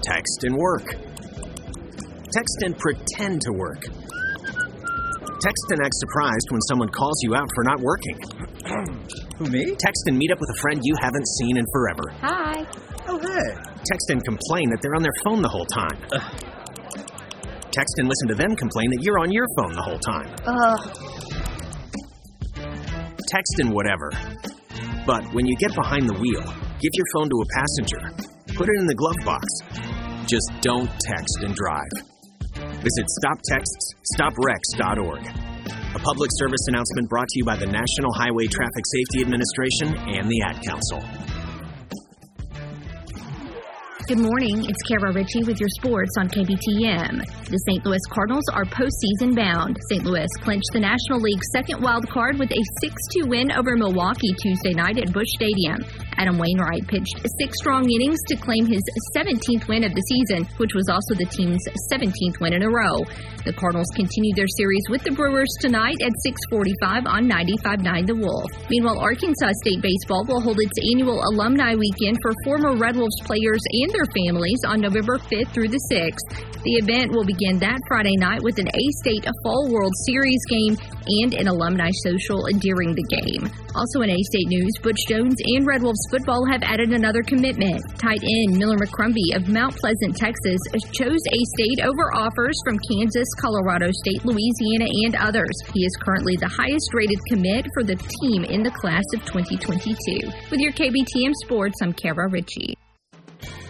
Text 0.03 0.43
and 0.43 0.55
work. 0.55 0.95
Text 2.31 2.57
and 2.63 2.77
pretend 2.77 3.41
to 3.41 3.51
work. 3.53 3.81
Text 5.41 5.65
and 5.71 5.81
act 5.83 5.95
surprised 5.95 6.47
when 6.51 6.61
someone 6.69 6.89
calls 6.89 7.19
you 7.23 7.35
out 7.35 7.49
for 7.55 7.63
not 7.63 7.79
working. 7.79 8.17
Who, 9.37 9.45
me? 9.45 9.75
Text 9.75 10.03
and 10.07 10.17
meet 10.17 10.31
up 10.31 10.39
with 10.39 10.49
a 10.49 10.59
friend 10.61 10.79
you 10.83 10.95
haven't 11.01 11.27
seen 11.39 11.57
in 11.57 11.65
forever. 11.73 12.03
Hi. 12.21 12.65
Oh, 13.07 13.19
hey. 13.19 13.55
Text 13.83 14.09
and 14.09 14.23
complain 14.23 14.69
that 14.69 14.79
they're 14.81 14.95
on 14.95 15.03
their 15.03 15.15
phone 15.23 15.41
the 15.41 15.49
whole 15.49 15.65
time. 15.65 15.99
Text 17.75 17.99
and 17.99 18.07
listen 18.07 18.29
to 18.29 18.35
them 18.35 18.55
complain 18.55 18.89
that 18.91 19.03
you're 19.03 19.19
on 19.19 19.33
your 19.35 19.45
phone 19.59 19.73
the 19.75 19.83
whole 19.83 19.99
time. 19.99 20.31
Ugh. 20.47 20.79
Text 23.27 23.59
and 23.59 23.75
whatever. 23.75 24.15
But 25.05 25.27
when 25.35 25.45
you 25.45 25.57
get 25.59 25.75
behind 25.75 26.07
the 26.07 26.15
wheel, 26.15 26.47
give 26.79 26.93
your 26.95 27.05
phone 27.13 27.27
to 27.27 27.35
a 27.35 27.45
passenger. 27.51 28.15
Put 28.55 28.71
it 28.71 28.79
in 28.79 28.87
the 28.87 28.95
glove 28.95 29.19
box. 29.27 29.43
Just 30.23 30.55
don't 30.61 30.87
text 31.03 31.43
and 31.43 31.53
drive. 31.53 31.91
Visit 32.79 33.07
StopTextsStopWrecks.org. 33.19 35.27
A 35.95 35.99
public 35.99 36.31
service 36.39 36.67
announcement 36.71 37.09
brought 37.09 37.27
to 37.27 37.39
you 37.39 37.43
by 37.43 37.57
the 37.57 37.67
National 37.67 38.13
Highway 38.15 38.47
Traffic 38.47 38.85
Safety 38.87 39.19
Administration 39.19 39.99
and 40.15 40.31
the 40.31 40.39
Ad 40.47 40.63
Council. 40.63 41.03
Good 44.07 44.19
morning. 44.19 44.63
It's 44.69 44.83
Kara 44.87 45.11
Ritchie 45.11 45.45
with 45.45 45.59
your 45.59 45.69
sports 45.79 46.11
on 46.19 46.29
KBTM. 46.29 47.25
The 47.49 47.57
St. 47.57 47.83
Louis 47.83 48.01
Cardinals 48.11 48.43
are 48.53 48.63
postseason 48.63 49.35
bound. 49.35 49.79
St. 49.89 50.03
Louis 50.03 50.27
clinched 50.41 50.69
the 50.73 50.79
National 50.79 51.19
League's 51.19 51.47
second 51.51 51.81
wild 51.81 52.07
card 52.07 52.37
with 52.37 52.51
a 52.51 52.63
6 52.81 52.93
2 53.17 53.25
win 53.25 53.51
over 53.51 53.75
Milwaukee 53.75 54.31
Tuesday 54.39 54.73
night 54.73 54.99
at 54.99 55.11
Busch 55.11 55.25
Stadium. 55.33 55.83
Adam 56.17 56.37
Wainwright 56.37 56.87
pitched 56.87 57.19
six 57.39 57.57
strong 57.59 57.89
innings 57.89 58.19
to 58.27 58.35
claim 58.35 58.65
his 58.65 58.81
17th 59.15 59.67
win 59.67 59.83
of 59.83 59.93
the 59.93 60.05
season, 60.07 60.47
which 60.57 60.73
was 60.73 60.87
also 60.89 61.13
the 61.15 61.25
team's 61.25 61.61
17th 61.91 62.39
win 62.39 62.53
in 62.53 62.63
a 62.63 62.69
row. 62.69 63.03
The 63.43 63.53
Cardinals 63.53 63.91
continue 63.95 64.33
their 64.35 64.47
series 64.57 64.83
with 64.89 65.03
the 65.03 65.11
Brewers 65.11 65.51
tonight 65.59 65.97
at 66.01 66.13
6:45 66.51 67.05
on 67.05 67.27
95.9 67.27 68.07
The 68.07 68.15
Wolf. 68.15 68.51
Meanwhile, 68.69 68.99
Arkansas 68.99 69.51
State 69.61 69.81
baseball 69.81 70.25
will 70.27 70.41
hold 70.41 70.59
its 70.59 70.77
annual 70.91 71.21
alumni 71.33 71.75
weekend 71.75 72.17
for 72.21 72.33
former 72.43 72.75
Red 72.75 72.95
Wolves 72.95 73.19
players 73.23 73.61
and 73.83 73.91
their 73.91 74.07
families 74.15 74.61
on 74.65 74.79
November 74.81 75.17
5th 75.17 75.51
through 75.53 75.69
the 75.69 75.81
6th. 75.91 76.54
The 76.65 76.81
event 76.81 77.13
will 77.13 77.23
begin 77.23 77.61
that 77.61 77.77
Friday 77.87 78.17
night 78.17 78.41
with 78.41 78.57
an 78.57 78.65
A-State 78.65 79.29
Fall 79.45 79.69
World 79.69 79.93
Series 80.09 80.41
game 80.49 80.73
and 81.21 81.37
an 81.37 81.45
alumni 81.45 81.93
social 82.01 82.41
during 82.57 82.97
the 82.97 83.05
game. 83.05 83.45
Also 83.77 84.01
in 84.01 84.09
A-State 84.09 84.49
news, 84.49 84.73
Butch 84.81 84.97
Jones 85.05 85.37
and 85.45 85.61
Red 85.61 85.85
Wolves 85.85 86.01
football 86.09 86.41
have 86.49 86.65
added 86.65 86.89
another 86.89 87.21
commitment. 87.21 87.85
Tight 88.01 88.17
end 88.17 88.57
Miller 88.57 88.81
McCrumbie 88.81 89.37
of 89.37 89.45
Mount 89.45 89.77
Pleasant, 89.77 90.17
Texas, 90.17 90.57
chose 90.89 91.21
A-State 91.29 91.85
over 91.85 92.17
offers 92.17 92.57
from 92.65 92.81
Kansas, 92.89 93.29
Colorado 93.37 93.93
State, 94.01 94.25
Louisiana, 94.25 94.89
and 95.05 95.13
others. 95.21 95.53
He 95.69 95.85
is 95.85 95.93
currently 96.01 96.33
the 96.33 96.49
highest 96.49 96.89
rated 96.97 97.21
commit 97.29 97.69
for 97.77 97.83
the 97.85 98.01
team 98.25 98.41
in 98.41 98.65
the 98.65 98.73
class 98.73 99.05
of 99.13 99.21
2022. 99.29 100.33
With 100.49 100.57
your 100.57 100.73
KBTM 100.73 101.37
Sports, 101.45 101.77
I'm 101.85 101.93
Kara 101.93 102.25
Ritchie. 102.25 102.73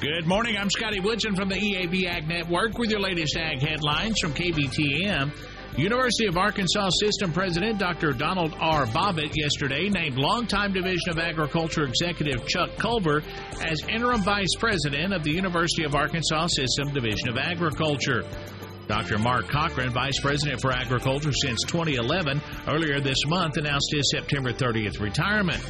Good 0.05 0.27
morning. 0.27 0.55
I'm 0.55 0.69
Scotty 0.69 0.99
Woodson 0.99 1.35
from 1.35 1.49
the 1.49 1.55
EAB 1.55 2.05
Ag 2.05 2.27
Network 2.27 2.77
with 2.77 2.91
your 2.91 2.99
latest 2.99 3.35
ag 3.37 3.59
headlines 3.59 4.19
from 4.19 4.35
KBTM. 4.35 5.31
University 5.79 6.27
of 6.27 6.37
Arkansas 6.37 6.89
System 6.99 7.33
President 7.33 7.79
Dr. 7.79 8.11
Donald 8.11 8.53
R. 8.59 8.85
Bobbitt 8.85 9.31
yesterday 9.35 9.89
named 9.89 10.19
longtime 10.19 10.73
Division 10.73 11.09
of 11.09 11.17
Agriculture 11.17 11.85
Executive 11.85 12.45
Chuck 12.47 12.77
Culver 12.77 13.23
as 13.65 13.81
interim 13.89 14.21
vice 14.21 14.53
president 14.59 15.11
of 15.11 15.23
the 15.23 15.31
University 15.31 15.85
of 15.85 15.95
Arkansas 15.95 16.49
System 16.49 16.93
Division 16.93 17.29
of 17.29 17.39
Agriculture. 17.39 18.23
Dr. 18.87 19.17
Mark 19.17 19.47
Cochran, 19.47 19.89
Vice 19.89 20.19
President 20.19 20.61
for 20.61 20.71
Agriculture 20.71 21.33
since 21.33 21.63
2011, 21.63 22.39
earlier 22.67 22.99
this 22.99 23.25
month 23.25 23.57
announced 23.57 23.91
his 23.91 24.11
September 24.11 24.53
30th 24.53 24.99
retirement. 24.99 25.63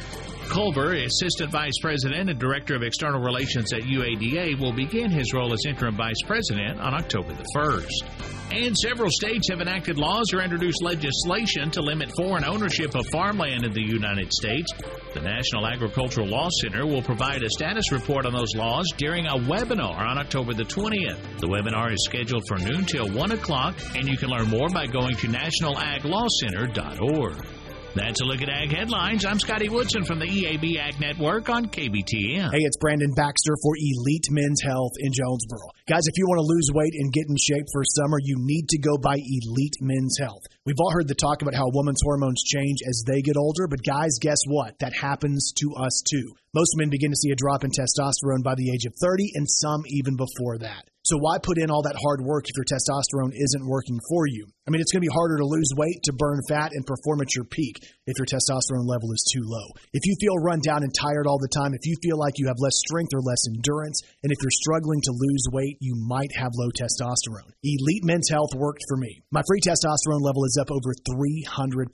Culver, 0.48 0.94
Assistant 0.94 1.50
Vice 1.50 1.78
President 1.80 2.30
and 2.30 2.38
Director 2.38 2.74
of 2.74 2.82
External 2.82 3.20
Relations 3.20 3.72
at 3.72 3.82
UADA, 3.82 4.58
will 4.60 4.72
begin 4.72 5.10
his 5.10 5.32
role 5.32 5.52
as 5.52 5.60
Interim 5.66 5.96
Vice 5.96 6.22
President 6.24 6.80
on 6.80 6.94
October 6.94 7.34
the 7.34 7.44
1st. 7.54 8.26
And 8.52 8.76
several 8.76 9.10
states 9.10 9.48
have 9.50 9.60
enacted 9.60 9.98
laws 9.98 10.32
or 10.32 10.40
introduced 10.40 10.80
legislation 10.82 11.68
to 11.72 11.82
limit 11.82 12.12
foreign 12.16 12.44
ownership 12.44 12.94
of 12.94 13.04
farmland 13.08 13.64
in 13.64 13.72
the 13.72 13.82
United 13.82 14.32
States. 14.32 14.70
The 15.14 15.20
National 15.20 15.66
Agricultural 15.66 16.28
Law 16.28 16.48
Center 16.62 16.86
will 16.86 17.02
provide 17.02 17.42
a 17.42 17.50
status 17.50 17.90
report 17.90 18.24
on 18.24 18.32
those 18.32 18.54
laws 18.54 18.86
during 18.96 19.26
a 19.26 19.34
webinar 19.34 19.98
on 19.98 20.18
October 20.18 20.54
the 20.54 20.62
20th. 20.62 21.40
The 21.40 21.48
webinar 21.48 21.92
is 21.92 22.04
scheduled 22.04 22.46
for 22.46 22.58
noon 22.58 22.84
till 22.84 23.10
1 23.10 23.32
o'clock, 23.32 23.74
and 23.96 24.08
you 24.08 24.16
can 24.16 24.30
learn 24.30 24.46
more 24.48 24.68
by 24.68 24.86
going 24.86 25.16
to 25.16 25.26
nationalaglawcenter.org. 25.26 27.55
That's 27.96 28.20
a 28.20 28.24
look 28.24 28.42
at 28.42 28.50
Ag 28.50 28.76
Headlines. 28.76 29.24
I'm 29.24 29.38
Scotty 29.38 29.70
Woodson 29.70 30.04
from 30.04 30.18
the 30.18 30.26
EAB 30.26 30.76
Ag 30.76 31.00
Network 31.00 31.48
on 31.48 31.64
KBTM. 31.64 32.52
Hey, 32.52 32.60
it's 32.60 32.76
Brandon 32.76 33.10
Baxter 33.16 33.56
for 33.62 33.72
Elite 33.74 34.28
Men's 34.28 34.60
Health 34.60 34.92
in 34.98 35.14
Jonesboro. 35.14 35.72
Guys, 35.88 36.04
if 36.04 36.18
you 36.18 36.26
want 36.28 36.36
to 36.36 36.44
lose 36.44 36.68
weight 36.74 36.92
and 36.92 37.10
get 37.10 37.24
in 37.26 37.36
shape 37.40 37.64
for 37.72 37.82
summer, 37.96 38.18
you 38.20 38.36
need 38.38 38.68
to 38.68 38.78
go 38.78 38.98
by 38.98 39.16
Elite 39.16 39.80
Men's 39.80 40.18
Health. 40.20 40.42
We've 40.66 40.76
all 40.78 40.92
heard 40.92 41.08
the 41.08 41.14
talk 41.14 41.40
about 41.40 41.54
how 41.54 41.72
women's 41.72 42.02
hormones 42.04 42.42
change 42.44 42.80
as 42.86 43.02
they 43.06 43.22
get 43.22 43.38
older, 43.38 43.66
but 43.66 43.82
guys, 43.82 44.18
guess 44.20 44.44
what? 44.46 44.78
That 44.80 44.92
happens 44.92 45.54
to 45.56 45.72
us 45.80 46.02
too. 46.04 46.36
Most 46.52 46.76
men 46.76 46.90
begin 46.90 47.12
to 47.12 47.16
see 47.16 47.30
a 47.30 47.36
drop 47.36 47.64
in 47.64 47.70
testosterone 47.70 48.44
by 48.44 48.56
the 48.56 48.72
age 48.72 48.84
of 48.84 48.92
30, 49.00 49.32
and 49.36 49.48
some 49.48 49.84
even 49.88 50.16
before 50.16 50.58
that. 50.58 50.84
So 51.06 51.22
why 51.22 51.38
put 51.38 51.54
in 51.54 51.70
all 51.70 51.86
that 51.86 51.94
hard 52.02 52.18
work 52.18 52.50
if 52.50 52.58
your 52.58 52.66
testosterone 52.66 53.30
isn't 53.30 53.62
working 53.62 54.02
for 54.10 54.26
you? 54.26 54.50
I 54.66 54.74
mean, 54.74 54.82
it's 54.82 54.90
going 54.90 55.06
to 55.06 55.06
be 55.06 55.14
harder 55.14 55.38
to 55.38 55.46
lose 55.46 55.70
weight, 55.78 56.02
to 56.10 56.18
burn 56.18 56.42
fat, 56.50 56.74
and 56.74 56.82
perform 56.82 57.22
at 57.22 57.30
your 57.30 57.46
peak 57.46 57.78
if 58.10 58.18
your 58.18 58.26
testosterone 58.26 58.90
level 58.90 59.14
is 59.14 59.22
too 59.30 59.46
low. 59.46 59.70
If 59.94 60.02
you 60.02 60.18
feel 60.18 60.42
run 60.42 60.58
down 60.66 60.82
and 60.82 60.90
tired 60.90 61.30
all 61.30 61.38
the 61.38 61.54
time, 61.54 61.78
if 61.78 61.86
you 61.86 61.94
feel 62.02 62.18
like 62.18 62.42
you 62.42 62.50
have 62.50 62.58
less 62.58 62.74
strength 62.82 63.14
or 63.14 63.22
less 63.22 63.38
endurance, 63.46 64.02
and 64.26 64.34
if 64.34 64.38
you're 64.42 64.58
struggling 64.66 64.98
to 65.06 65.14
lose 65.14 65.46
weight, 65.54 65.78
you 65.78 65.94
might 65.94 66.34
have 66.34 66.58
low 66.58 66.74
testosterone. 66.74 67.54
Elite 67.62 68.02
Men's 68.02 68.26
Health 68.26 68.58
worked 68.58 68.82
for 68.90 68.98
me. 68.98 69.22
My 69.30 69.46
free 69.46 69.62
testosterone 69.62 70.26
level 70.26 70.42
is 70.42 70.58
up 70.58 70.74
over 70.74 70.90
300%. 71.06 71.86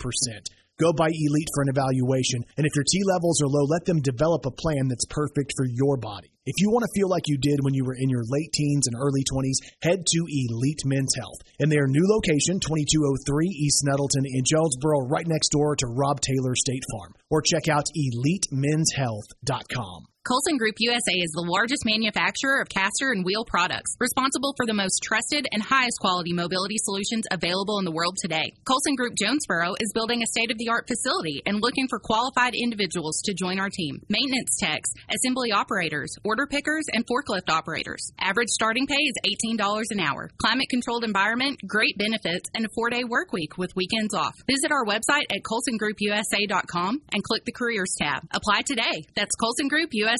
Go 0.82 0.92
by 0.92 1.06
Elite 1.06 1.46
for 1.54 1.62
an 1.62 1.70
evaluation, 1.70 2.42
and 2.56 2.66
if 2.66 2.74
your 2.74 2.82
T 2.82 3.04
levels 3.06 3.40
are 3.40 3.46
low, 3.46 3.62
let 3.70 3.84
them 3.84 4.02
develop 4.02 4.46
a 4.46 4.50
plan 4.50 4.88
that's 4.88 5.06
perfect 5.06 5.52
for 5.56 5.64
your 5.64 5.96
body. 5.96 6.26
If 6.44 6.58
you 6.58 6.70
want 6.70 6.82
to 6.82 6.90
feel 6.98 7.08
like 7.08 7.28
you 7.28 7.38
did 7.38 7.62
when 7.62 7.72
you 7.72 7.84
were 7.84 7.94
in 7.94 8.10
your 8.10 8.24
late 8.26 8.52
teens 8.52 8.88
and 8.88 8.96
early 8.98 9.22
20s, 9.22 9.62
head 9.80 10.04
to 10.04 10.26
Elite 10.26 10.82
Men's 10.84 11.14
Health. 11.14 11.38
In 11.60 11.68
their 11.68 11.86
new 11.86 12.02
location, 12.02 12.58
2203 12.58 13.46
East 13.46 13.84
Nettleton 13.86 14.26
in 14.26 14.42
Jonesboro, 14.42 15.06
right 15.06 15.28
next 15.28 15.50
door 15.50 15.76
to 15.76 15.86
Rob 15.86 16.20
Taylor 16.20 16.56
State 16.56 16.82
Farm. 16.90 17.14
Or 17.30 17.42
check 17.42 17.68
out 17.68 17.86
EliteMen'sHealth.com. 17.94 20.11
Colson 20.22 20.56
Group 20.56 20.78
USA 20.78 21.18
is 21.18 21.34
the 21.34 21.42
largest 21.42 21.82
manufacturer 21.82 22.62
of 22.62 22.70
caster 22.70 23.10
and 23.10 23.26
wheel 23.26 23.42
products, 23.42 23.98
responsible 23.98 24.54
for 24.54 24.70
the 24.70 24.72
most 24.72 25.02
trusted 25.02 25.50
and 25.50 25.58
highest 25.58 25.98
quality 25.98 26.30
mobility 26.30 26.78
solutions 26.78 27.26
available 27.34 27.82
in 27.82 27.84
the 27.84 27.90
world 27.90 28.14
today. 28.22 28.54
Colson 28.62 28.94
Group 28.94 29.18
Jonesboro 29.18 29.74
is 29.82 29.90
building 29.90 30.22
a 30.22 30.30
state 30.30 30.54
of 30.54 30.58
the 30.62 30.70
art 30.70 30.86
facility 30.86 31.42
and 31.42 31.58
looking 31.58 31.90
for 31.90 31.98
qualified 31.98 32.54
individuals 32.54 33.18
to 33.26 33.34
join 33.34 33.58
our 33.58 33.66
team. 33.66 33.98
Maintenance 34.06 34.62
techs, 34.62 34.94
assembly 35.10 35.50
operators, 35.50 36.14
order 36.22 36.46
pickers, 36.46 36.86
and 36.94 37.02
forklift 37.02 37.50
operators. 37.50 38.14
Average 38.22 38.54
starting 38.54 38.86
pay 38.86 39.02
is 39.02 39.18
$18 39.26 39.58
an 39.90 39.98
hour. 39.98 40.30
Climate 40.38 40.70
controlled 40.70 41.02
environment, 41.02 41.58
great 41.66 41.98
benefits, 41.98 42.46
and 42.54 42.64
a 42.64 42.70
four 42.76 42.90
day 42.90 43.02
work 43.02 43.32
week 43.32 43.58
with 43.58 43.74
weekends 43.74 44.14
off. 44.14 44.38
Visit 44.46 44.70
our 44.70 44.86
website 44.86 45.26
at 45.34 45.42
colsongroupusa.com 45.42 47.02
and 47.10 47.24
click 47.24 47.44
the 47.44 47.50
careers 47.50 47.96
tab. 47.98 48.22
Apply 48.30 48.62
today. 48.62 49.02
That's 49.16 49.34
Colson 49.34 49.66
Group 49.66 49.90
USA. 49.90 50.11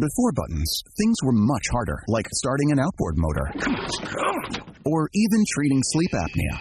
Before 0.00 0.32
buttons, 0.32 0.82
things 0.96 1.16
were 1.24 1.32
much 1.32 1.64
harder, 1.70 1.98
like 2.08 2.26
starting 2.32 2.72
an 2.72 2.80
outboard 2.80 3.14
motor. 3.16 3.46
Or 4.84 5.08
even 5.14 5.44
treating 5.54 5.80
sleep 5.82 6.10
apnea. 6.12 6.60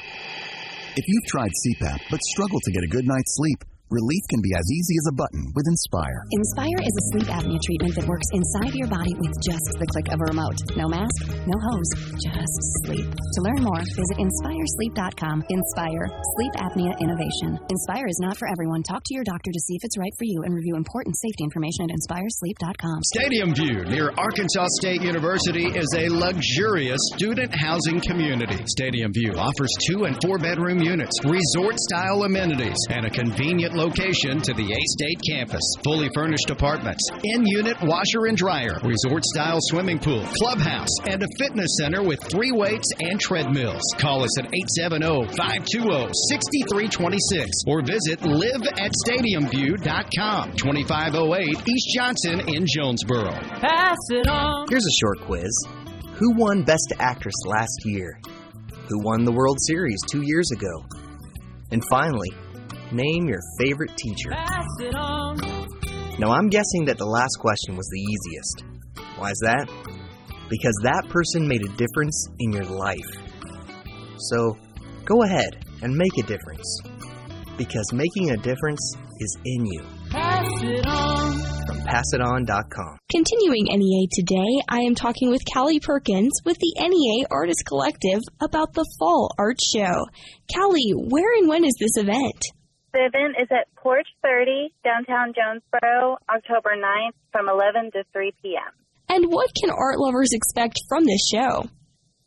If 0.96 1.06
you've 1.08 1.26
tried 1.28 1.52
CPAP 1.52 2.00
but 2.10 2.20
struggle 2.34 2.60
to 2.64 2.72
get 2.72 2.84
a 2.84 2.88
good 2.88 3.08
night's 3.08 3.36
sleep, 3.36 3.64
Relief 3.92 4.24
can 4.32 4.40
be 4.40 4.56
as 4.56 4.64
easy 4.72 4.96
as 5.04 5.08
a 5.12 5.16
button 5.20 5.44
with 5.52 5.68
Inspire. 5.68 6.24
Inspire 6.32 6.80
is 6.80 6.96
a 6.96 7.04
sleep 7.12 7.28
apnea 7.28 7.60
treatment 7.60 7.92
that 8.00 8.08
works 8.08 8.24
inside 8.32 8.72
your 8.72 8.88
body 8.88 9.12
with 9.20 9.36
just 9.44 9.68
the 9.76 9.84
click 9.84 10.08
of 10.16 10.16
a 10.16 10.32
remote. 10.32 10.56
No 10.80 10.88
mask, 10.88 11.28
no 11.44 11.58
hose, 11.60 11.92
just 12.16 12.56
sleep. 12.88 13.04
To 13.04 13.40
learn 13.44 13.68
more, 13.68 13.84
visit 13.84 14.16
inspiresleep.com. 14.16 15.44
Inspire, 15.44 16.08
sleep 16.08 16.54
apnea 16.64 16.96
innovation. 17.04 17.60
Inspire 17.68 18.08
is 18.08 18.16
not 18.24 18.40
for 18.40 18.48
everyone. 18.48 18.80
Talk 18.88 19.04
to 19.04 19.14
your 19.14 19.28
doctor 19.28 19.52
to 19.52 19.60
see 19.60 19.76
if 19.76 19.84
it's 19.84 20.00
right 20.00 20.16
for 20.16 20.24
you 20.24 20.40
and 20.48 20.56
review 20.56 20.80
important 20.80 21.20
safety 21.20 21.44
information 21.44 21.92
at 21.92 22.00
inspiresleep.com. 22.00 23.04
Stadium 23.12 23.52
View 23.52 23.84
near 23.92 24.16
Arkansas 24.16 24.72
State 24.80 25.04
University 25.04 25.68
is 25.68 25.92
a 26.00 26.08
luxurious 26.08 27.04
student 27.20 27.52
housing 27.52 28.00
community. 28.00 28.64
Stadium 28.72 29.12
View 29.12 29.36
offers 29.36 29.76
two 29.84 30.08
and 30.08 30.16
four 30.24 30.40
bedroom 30.40 30.80
units, 30.80 31.20
resort 31.28 31.76
style 31.92 32.24
amenities, 32.24 32.80
and 32.88 33.04
a 33.04 33.12
convenient 33.12 33.81
location 33.82 34.42
to 34.42 34.54
the 34.54 34.70
A 34.70 34.82
State 34.94 35.20
campus. 35.28 35.62
Fully 35.84 36.10
furnished 36.14 36.50
apartments, 36.50 37.02
in 37.24 37.46
unit 37.48 37.78
washer 37.82 38.28
and 38.28 38.38
dryer, 38.38 38.78
resort 38.84 39.24
style 39.26 39.58
swimming 39.62 39.98
pool, 39.98 40.24
clubhouse, 40.38 40.94
and 41.10 41.24
a 41.24 41.28
fitness 41.40 41.78
center 41.80 42.04
with 42.04 42.20
three 42.30 42.52
weights 42.52 42.92
and 43.00 43.20
treadmills. 43.20 43.82
Call 43.98 44.22
us 44.24 44.38
at 44.38 44.46
870 44.46 45.34
520 45.36 46.14
6326 46.30 47.50
or 47.66 47.82
visit 47.82 48.20
liveatstadiumview.com. 48.22 50.54
2508 50.54 51.68
East 51.68 51.88
Johnson 51.96 52.42
in 52.48 52.66
Jonesboro. 52.68 53.32
Pass 53.60 53.98
it 54.10 54.28
on. 54.28 54.68
Here's 54.70 54.86
a 54.86 54.92
short 55.02 55.22
quiz 55.22 55.50
Who 56.20 56.36
won 56.36 56.62
Best 56.64 56.94
Actress 57.00 57.34
last 57.46 57.82
year? 57.86 58.20
Who 58.90 59.00
won 59.04 59.24
the 59.26 59.32
World 59.32 59.58
Series 59.62 60.00
two 60.10 60.22
years 60.22 60.52
ago? 60.52 60.86
And 61.72 61.82
finally, 61.90 62.30
Name 62.92 63.28
your 63.28 63.40
favorite 63.58 63.96
teacher. 63.96 64.32
Now, 66.20 66.32
I'm 66.32 66.50
guessing 66.50 66.86
that 66.86 66.98
the 66.98 67.06
last 67.06 67.38
question 67.40 67.78
was 67.78 67.88
the 67.88 68.02
easiest. 68.02 68.64
Why 69.18 69.32
is 69.32 69.40
that? 69.46 69.70
Because 70.50 70.76
that 70.84 71.08
person 71.08 71.48
made 71.48 71.64
a 71.64 71.70
difference 71.78 72.28
in 72.40 72.52
your 72.52 72.66
life. 72.66 73.00
So, 74.18 74.58
go 75.06 75.24
ahead 75.24 75.66
and 75.82 75.96
make 75.96 76.18
a 76.18 76.24
difference. 76.24 76.82
Because 77.58 77.94
making 77.94 78.32
a 78.32 78.38
difference 78.38 78.96
is 79.20 79.38
in 79.46 79.66
you. 79.66 79.84
Pass 80.10 80.46
it 80.62 80.86
on. 80.86 81.40
From 81.68 81.78
PassItOn.com. 81.88 82.98
Continuing 83.10 83.66
NEA 83.70 84.08
today, 84.12 84.62
I 84.68 84.80
am 84.80 84.96
talking 84.96 85.30
with 85.30 85.42
Callie 85.54 85.80
Perkins 85.80 86.34
with 86.44 86.58
the 86.58 86.74
NEA 86.78 87.28
Artist 87.32 87.64
Collective 87.66 88.20
about 88.42 88.74
the 88.74 88.86
Fall 89.00 89.34
Art 89.38 89.60
Show. 89.62 90.08
Callie, 90.54 90.92
where 90.92 91.34
and 91.38 91.48
when 91.48 91.64
is 91.64 91.76
this 91.80 91.96
event? 91.96 92.52
The 92.94 93.06
event 93.06 93.40
is 93.40 93.48
at 93.52 93.74
Porch 93.76 94.08
30, 94.22 94.74
downtown 94.84 95.32
Jonesboro, 95.32 96.18
October 96.28 96.76
9th 96.76 97.16
from 97.32 97.48
11 97.48 97.92
to 97.92 98.04
3 98.12 98.34
p.m. 98.42 98.68
And 99.08 99.32
what 99.32 99.50
can 99.56 99.70
art 99.72 99.98
lovers 99.98 100.32
expect 100.34 100.80
from 100.90 101.06
this 101.06 101.24
show? 101.32 101.70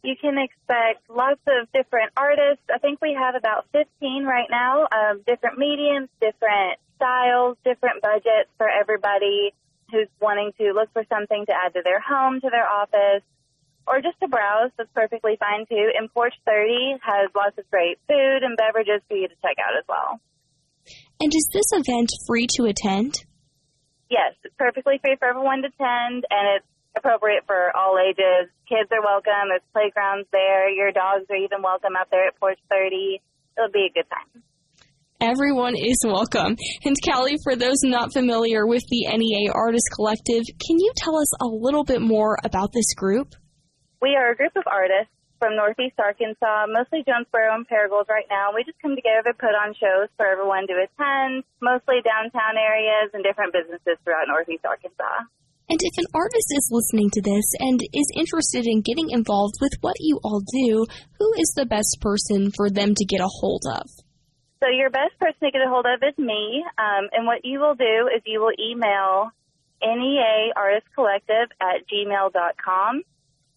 You 0.03 0.17
can 0.21 0.37
expect 0.39 1.09
lots 1.11 1.41
of 1.49 1.69
different 1.73 2.13
artists. 2.17 2.65
I 2.73 2.79
think 2.79 3.01
we 3.03 3.13
have 3.13 3.35
about 3.35 3.67
15 3.73 4.25
right 4.25 4.49
now, 4.51 4.89
um, 4.89 5.21
different 5.27 5.59
mediums, 5.59 6.09
different 6.21 6.81
styles, 6.97 7.57
different 7.65 8.01
budgets 8.01 8.49
for 8.57 8.69
everybody 8.69 9.53
who's 9.91 10.09
wanting 10.21 10.53
to 10.59 10.73
look 10.73 10.93
for 10.93 11.05
something 11.13 11.45
to 11.45 11.53
add 11.53 11.75
to 11.75 11.83
their 11.85 12.01
home, 12.01 12.41
to 12.41 12.49
their 12.49 12.69
office, 12.69 13.25
or 13.87 14.01
just 14.01 14.19
to 14.21 14.29
browse. 14.29 14.71
That's 14.79 14.89
perfectly 14.95 15.37
fine 15.37 15.67
too. 15.69 15.93
And 15.93 16.13
Porch 16.13 16.35
30 16.47 17.01
has 17.05 17.29
lots 17.37 17.57
of 17.59 17.69
great 17.71 17.99
food 18.09 18.41
and 18.41 18.57
beverages 18.57 19.05
for 19.09 19.17
you 19.17 19.29
to 19.29 19.35
check 19.45 19.57
out 19.61 19.77
as 19.77 19.85
well. 19.89 20.21
And 21.21 21.33
is 21.35 21.49
this 21.53 21.71
event 21.73 22.11
free 22.27 22.47
to 22.57 22.65
attend? 22.65 23.15
Yes, 24.11 24.35
it's 24.45 24.55
perfectly 24.59 24.99
free 25.03 25.17
for 25.19 25.29
everyone 25.29 25.63
to 25.63 25.69
attend, 25.69 26.25
and 26.31 26.45
it's 26.57 26.67
appropriate 26.97 27.45
for 27.47 27.75
all 27.77 27.99
ages. 27.99 28.51
Kids 28.69 28.91
are 28.93 29.03
welcome. 29.03 29.49
There's 29.49 29.63
playgrounds 29.73 30.29
there. 30.33 30.69
Your 30.71 30.93
dogs 30.93 31.25
are 31.31 31.37
even 31.37 31.63
welcome 31.63 31.93
out 31.99 32.09
there 32.11 32.29
at 32.29 32.39
Porch 32.39 32.59
30. 32.71 33.21
It'll 33.57 33.71
be 33.71 33.89
a 33.91 33.95
good 33.95 34.09
time. 34.11 34.43
Everyone 35.21 35.75
is 35.77 36.03
welcome. 36.05 36.57
And 36.85 36.97
Callie, 37.01 37.39
for 37.45 37.57
those 37.57 37.81
not 37.83 38.13
familiar 38.13 38.67
with 38.67 38.83
the 38.91 39.07
NEA 39.07 39.53
Artist 39.53 39.89
Collective, 39.95 40.45
can 40.45 40.79
you 40.79 40.93
tell 40.97 41.17
us 41.17 41.33
a 41.41 41.47
little 41.47 41.85
bit 41.85 42.03
more 42.03 42.37
about 42.45 42.73
this 42.73 42.93
group? 42.95 43.35
We 44.03 44.17
are 44.17 44.33
a 44.33 44.37
group 44.37 44.53
of 44.57 44.65
artists 44.71 45.14
from 45.45 45.61
Northeast 45.61 46.01
Arkansas, 46.01 46.73
mostly 46.73 47.05
Jonesboro 47.05 47.53
and 47.53 47.69
Paragould 47.69 48.09
right 48.09 48.25
now. 48.33 48.57
We 48.57 48.65
just 48.65 48.81
come 48.81 48.97
together 48.97 49.29
to 49.29 49.37
put 49.37 49.53
on 49.53 49.77
shows 49.77 50.09
for 50.17 50.25
everyone 50.25 50.65
to 50.73 50.89
attend, 50.89 51.45
mostly 51.61 52.01
downtown 52.01 52.57
areas 52.57 53.13
and 53.13 53.21
different 53.21 53.53
businesses 53.53 54.01
throughout 54.01 54.25
Northeast 54.25 54.65
Arkansas. 54.65 55.29
And 55.69 55.77
if 55.85 56.01
an 56.01 56.09
artist 56.17 56.49
is 56.49 56.73
listening 56.73 57.13
to 57.13 57.21
this 57.21 57.45
and 57.61 57.77
is 57.93 58.09
interested 58.17 58.65
in 58.65 58.81
getting 58.81 59.13
involved 59.13 59.61
with 59.61 59.77
what 59.85 60.01
you 60.01 60.17
all 60.25 60.41
do, 60.41 60.89
who 61.21 61.29
is 61.37 61.53
the 61.53 61.69
best 61.69 62.01
person 62.01 62.49
for 62.49 62.73
them 62.73 62.97
to 62.97 63.05
get 63.05 63.21
a 63.21 63.29
hold 63.29 63.69
of? 63.69 63.85
So 64.65 64.73
your 64.73 64.89
best 64.89 65.13
person 65.21 65.45
to 65.45 65.53
get 65.53 65.61
a 65.61 65.69
hold 65.69 65.85
of 65.85 66.01
is 66.01 66.17
me. 66.17 66.65
Um, 66.81 67.13
and 67.13 67.29
what 67.29 67.45
you 67.45 67.61
will 67.61 67.77
do 67.77 68.09
is 68.09 68.25
you 68.25 68.41
will 68.41 68.57
email 68.57 69.29
NEA 69.85 70.57
Artist 70.57 70.89
Collective 70.97 71.53
at 71.61 71.85
gmail.com 71.85 73.05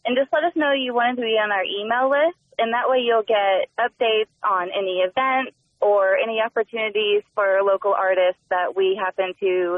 and 0.08 0.16
just 0.16 0.32
let 0.32 0.48
us 0.48 0.56
know 0.56 0.72
you 0.72 0.96
wanted 0.96 1.20
to 1.20 1.28
be 1.28 1.36
on 1.36 1.52
our 1.52 1.68
email 1.68 2.08
list. 2.08 2.40
And 2.58 2.74
that 2.74 2.88
way 2.88 3.04
you'll 3.04 3.28
get 3.28 3.68
updates 3.76 4.32
on 4.42 4.72
any 4.72 5.04
events 5.04 5.54
or 5.84 6.16
any 6.16 6.40
opportunities 6.40 7.22
for 7.36 7.60
local 7.62 7.94
artists 7.94 8.42
that 8.50 8.74
we 8.74 8.98
happen 8.98 9.36
to 9.44 9.78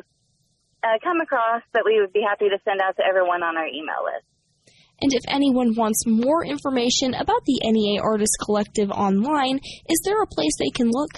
uh, 0.85 0.95
come 1.03 1.19
across 1.19 1.65
that 1.73 1.83
we 1.83 1.99
would 1.99 2.13
be 2.13 2.23
happy 2.23 2.47
to 2.47 2.61
send 2.63 2.79
out 2.79 2.95
to 2.95 3.03
everyone 3.03 3.43
on 3.43 3.57
our 3.57 3.67
email 3.67 4.05
list. 4.05 4.23
And 5.01 5.11
if 5.11 5.23
anyone 5.27 5.75
wants 5.75 6.05
more 6.05 6.45
information 6.45 7.15
about 7.15 7.43
the 7.45 7.59
NEA 7.63 7.99
Artist 7.99 8.37
Collective 8.43 8.91
online, 8.91 9.59
is 9.89 9.99
there 10.05 10.21
a 10.21 10.27
place 10.27 10.53
they 10.59 10.69
can 10.69 10.91
look? 10.91 11.11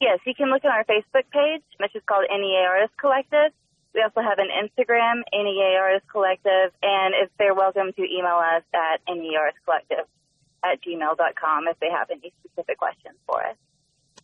Yes, 0.00 0.18
you 0.24 0.34
can 0.34 0.50
look 0.50 0.64
at 0.64 0.70
our 0.70 0.86
Facebook 0.86 1.26
page, 1.30 1.62
which 1.78 1.94
is 1.94 2.02
called 2.08 2.26
NEA 2.30 2.64
Artist 2.66 2.94
Collective. 2.98 3.52
We 3.98 4.04
also 4.06 4.22
have 4.22 4.38
an 4.38 4.46
Instagram, 4.54 5.26
NEA 5.34 5.74
Artist 5.82 6.06
Collective, 6.06 6.70
and 6.86 7.18
if 7.20 7.30
they're 7.36 7.52
welcome 7.52 7.90
to 7.96 8.02
email 8.06 8.38
us 8.38 8.62
at 8.70 9.02
Collective 9.64 10.06
at 10.62 10.78
gmail.com 10.86 11.64
if 11.66 11.80
they 11.80 11.90
have 11.90 12.06
any 12.08 12.32
specific 12.38 12.78
questions 12.78 13.18
for 13.26 13.42
us. 13.42 13.56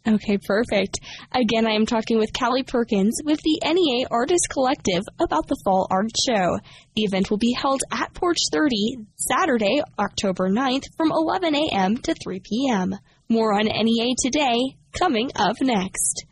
Okay, 0.06 0.38
perfect. 0.38 1.00
Again, 1.32 1.66
I 1.66 1.72
am 1.72 1.86
talking 1.86 2.18
with 2.18 2.32
Callie 2.32 2.62
Perkins 2.62 3.20
with 3.24 3.40
the 3.42 3.62
NEA 3.66 4.06
Artist 4.12 4.46
Collective 4.48 5.02
about 5.18 5.48
the 5.48 5.60
Fall 5.64 5.88
Art 5.90 6.12
Show. 6.24 6.60
The 6.94 7.02
event 7.02 7.28
will 7.28 7.38
be 7.38 7.56
held 7.60 7.80
at 7.90 8.14
Porch 8.14 8.38
30 8.52 8.98
Saturday, 9.16 9.82
October 9.98 10.50
9th 10.50 10.84
from 10.96 11.10
11 11.10 11.52
a.m. 11.56 11.96
to 11.96 12.14
3 12.14 12.40
p.m. 12.48 12.94
More 13.28 13.52
on 13.52 13.64
NEA 13.64 14.14
today, 14.22 14.76
coming 14.92 15.32
up 15.34 15.56
next. 15.60 16.26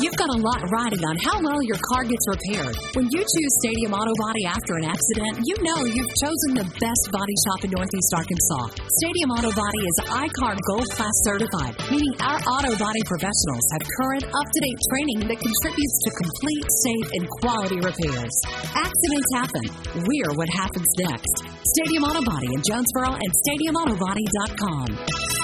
You've 0.03 0.19
got 0.21 0.27
a 0.27 0.41
lot 0.43 0.61
riding 0.75 1.01
on 1.07 1.17
how 1.23 1.39
well 1.41 1.63
your 1.65 1.79
car 1.95 2.03
gets 2.05 2.27
repaired. 2.29 2.77
When 2.99 3.07
you 3.15 3.25
choose 3.25 3.53
Stadium 3.65 3.95
Auto 3.95 4.13
Body 4.21 4.45
after 4.45 4.75
an 4.77 4.85
accident, 4.91 5.41
you 5.49 5.57
know 5.65 5.81
you've 5.87 6.15
chosen 6.21 6.51
the 6.61 6.69
best 6.77 7.05
body 7.15 7.37
shop 7.47 7.61
in 7.65 7.71
Northeast 7.73 8.11
Arkansas. 8.13 8.75
Stadium 9.01 9.31
Auto 9.33 9.55
Body 9.55 9.81
is 9.81 9.97
I-CAR 10.11 10.61
Gold 10.67 10.89
Class 10.99 11.17
certified, 11.25 11.79
meaning 11.89 12.13
our 12.21 12.37
auto 12.37 12.77
body 12.77 13.01
professionals 13.09 13.65
have 13.73 13.83
current, 13.97 14.25
up-to-date 14.29 14.81
training 14.93 15.19
that 15.31 15.39
contributes 15.39 15.97
to 16.05 16.11
complete, 16.21 16.69
safe, 16.85 17.09
and 17.15 17.25
quality 17.41 17.79
repairs. 17.81 18.35
Accidents 18.77 19.31
happen. 19.41 19.67
We're 20.05 20.33
what 20.37 20.51
happens 20.53 20.91
next. 21.07 21.35
Stadium 21.81 22.05
Auto 22.05 22.21
Body 22.27 22.51
in 22.51 22.61
Jonesboro 22.61 23.15
and 23.15 23.31
StadiumAutoBody.com. 23.47 24.87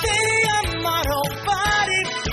Stadium 0.04 0.84
Auto 0.84 1.22
Body, 1.48 1.79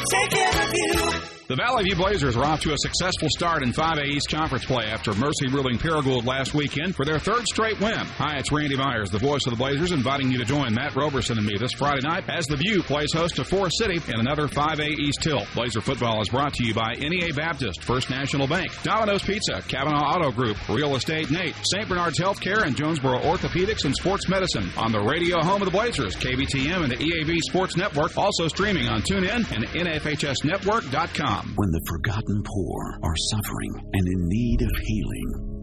take 0.10 0.30
care 0.30 0.64
of 0.64 0.74
you. 0.74 1.17
The 1.48 1.56
Valley 1.56 1.86
View 1.86 1.96
Blazers 1.96 2.36
are 2.36 2.44
off 2.44 2.60
to 2.64 2.74
a 2.74 2.78
successful 2.78 3.30
start 3.30 3.64
in 3.64 3.72
5A 3.72 4.04
East 4.04 4.28
Conference 4.30 4.66
play 4.66 4.88
after 4.88 5.14
Mercy 5.14 5.48
ruling 5.48 5.78
Paragould 5.78 6.26
last 6.26 6.54
weekend 6.54 6.94
for 6.94 7.06
their 7.06 7.20
third 7.20 7.48
straight 7.48 7.80
win. 7.80 8.04
Hi, 8.20 8.36
it's 8.36 8.52
Randy 8.52 8.76
Myers, 8.76 9.10
the 9.12 9.18
voice 9.18 9.40
of 9.48 9.52
the 9.52 9.58
Blazers, 9.58 9.94
inviting 9.94 10.30
you 10.30 10.40
to 10.40 10.44
join 10.44 10.74
Matt 10.74 10.98
Roberson 10.98 11.38
and 11.38 11.48
me 11.48 11.54
this 11.58 11.72
Friday 11.72 12.06
night 12.06 12.26
as 12.30 12.48
the 12.48 12.58
View 12.58 12.84
plays 12.84 13.14
host 13.14 13.38
to 13.38 13.46
Forest 13.46 13.78
City 13.78 14.02
in 14.12 14.20
another 14.20 14.50
5A 14.50 15.00
East 15.00 15.22
tilt. 15.22 15.48
Blazer 15.56 15.80
football 15.80 16.20
is 16.22 16.28
brought 16.28 16.54
to 16.56 16.66
you 16.66 16.74
by 16.74 16.96
NEA 17.00 17.34
Baptist, 17.34 17.82
First 17.82 18.10
National 18.10 18.46
Bank, 18.46 18.70
Domino's 18.84 19.24
Pizza, 19.24 19.62
Cavenaugh 19.70 20.18
Auto 20.18 20.34
Group, 20.34 20.58
Real 20.68 20.98
Estate 20.98 21.32
Nate, 21.32 21.56
St. 21.64 21.88
Bernard's 21.88 22.20
Healthcare, 22.20 22.64
and 22.64 22.76
Jonesboro 22.76 23.20
Orthopedics 23.20 23.86
and 23.86 23.96
Sports 23.96 24.28
Medicine 24.28 24.70
on 24.76 24.92
the 24.92 25.00
radio 25.00 25.42
home 25.42 25.62
of 25.62 25.66
the 25.66 25.72
Blazers, 25.72 26.18
KBTM 26.18 26.84
and 26.84 26.92
the 26.92 26.98
EAB 26.98 27.40
Sports 27.48 27.78
Network, 27.78 28.18
also 28.18 28.50
streaming 28.50 28.90
on 28.90 29.02
TuneIn 29.02 29.50
and 29.56 29.64
NFHSNetwork.com. 29.68 31.37
When 31.56 31.70
the 31.72 31.86
forgotten 31.88 32.42
poor 32.44 33.00
are 33.04 33.26
suffering 33.30 33.74
and 33.94 34.08
in 34.08 34.28
need 34.28 34.62
of 34.62 34.72
healing, 34.82 35.58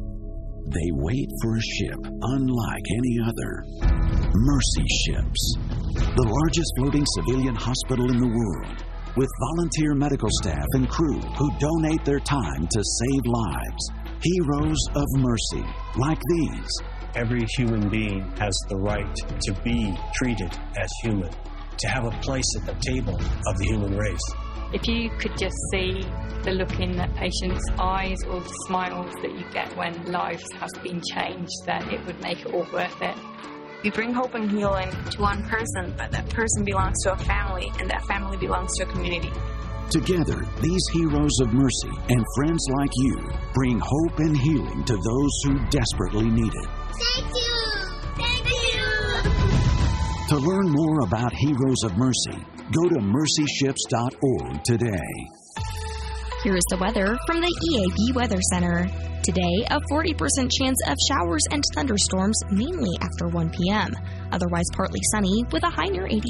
they 0.71 0.91
wait 0.93 1.29
for 1.43 1.57
a 1.57 1.61
ship 1.61 1.99
unlike 2.23 2.87
any 2.99 3.19
other. 3.27 3.53
Mercy 4.35 4.87
Ships, 5.05 5.43
the 6.15 6.31
largest 6.31 6.73
floating 6.79 7.05
civilian 7.19 7.55
hospital 7.55 8.11
in 8.11 8.19
the 8.19 8.27
world, 8.27 8.85
with 9.17 9.29
volunteer 9.51 9.95
medical 9.95 10.29
staff 10.43 10.67
and 10.73 10.89
crew 10.89 11.21
who 11.21 11.59
donate 11.59 12.05
their 12.05 12.21
time 12.21 12.67
to 12.71 12.83
save 12.83 13.25
lives. 13.27 13.91
Heroes 14.23 14.81
of 14.95 15.05
mercy, 15.19 15.65
like 15.97 16.21
these. 16.31 16.71
Every 17.15 17.45
human 17.57 17.89
being 17.89 18.23
has 18.39 18.57
the 18.69 18.79
right 18.79 19.15
to 19.15 19.53
be 19.63 19.95
treated 20.15 20.51
as 20.77 20.91
human, 21.03 21.31
to 21.79 21.89
have 21.89 22.05
a 22.05 22.11
place 22.21 22.45
at 22.57 22.67
the 22.67 22.75
table 22.81 23.15
of 23.15 23.59
the 23.59 23.65
human 23.65 23.97
race. 23.97 24.35
If 24.73 24.89
you 24.89 25.11
could 25.19 25.37
just 25.39 25.57
see 25.71 26.03
the 26.43 26.53
look 26.53 26.81
in 26.81 26.97
that 26.97 27.15
patient's 27.15 27.65
eyes 27.79 28.19
or 28.29 28.41
the 28.41 28.55
smiles 28.67 29.13
that 29.23 29.33
you 29.33 29.45
get 29.53 29.75
when 29.77 29.95
lives 30.11 30.45
have 30.55 30.71
been 30.83 31.01
changed, 31.15 31.53
then 31.65 31.89
it 31.91 32.05
would 32.07 32.21
make 32.21 32.41
it 32.41 32.53
all 32.53 32.67
worth 32.73 33.01
it. 33.01 33.17
We 33.85 33.91
bring 33.91 34.13
hope 34.13 34.35
and 34.35 34.51
healing 34.51 34.91
to 35.11 35.21
one 35.21 35.43
person, 35.45 35.95
but 35.97 36.11
that 36.11 36.29
person 36.31 36.65
belongs 36.65 36.97
to 37.05 37.13
a 37.13 37.19
family, 37.19 37.71
and 37.79 37.89
that 37.91 38.03
family 38.07 38.37
belongs 38.39 38.71
to 38.79 38.85
a 38.85 38.87
community. 38.87 39.31
Together, 39.91 40.43
these 40.63 40.83
heroes 40.95 41.39
of 41.41 41.53
mercy 41.53 41.93
and 42.09 42.25
friends 42.35 42.67
like 42.79 42.91
you 42.97 43.31
bring 43.53 43.79
hope 43.79 44.19
and 44.19 44.37
healing 44.37 44.85
to 44.85 44.95
those 44.97 45.33
who 45.45 45.59
desperately 45.69 46.31
need 46.31 46.55
it. 46.55 46.69
Thank 47.15 47.37
you! 47.37 47.44
To 50.35 50.41
learn 50.41 50.69
more 50.69 50.99
about 51.07 51.33
Heroes 51.33 51.85
of 51.85 51.97
Mercy, 51.97 52.37
go 52.73 52.89
to 52.89 52.97
mercyships.org 52.99 54.65
today. 54.65 55.15
Here 56.43 56.57
is 56.57 56.65
the 56.71 56.79
weather 56.81 57.17
from 57.25 57.41
the 57.41 57.55
EAB 57.71 58.17
Weather 58.17 58.41
Center. 58.51 58.89
Today, 59.23 59.63
a 59.71 59.79
40% 59.89 60.51
chance 60.51 60.79
of 60.89 60.97
showers 61.09 61.45
and 61.53 61.63
thunderstorms 61.73 62.37
mainly 62.51 62.91
after 63.01 63.29
1 63.29 63.51
p.m. 63.51 63.95
Otherwise, 64.33 64.67
partly 64.75 64.99
sunny 65.13 65.45
with 65.53 65.63
a 65.63 65.71
high 65.71 65.87
near 65.87 66.09
86. 66.09 66.25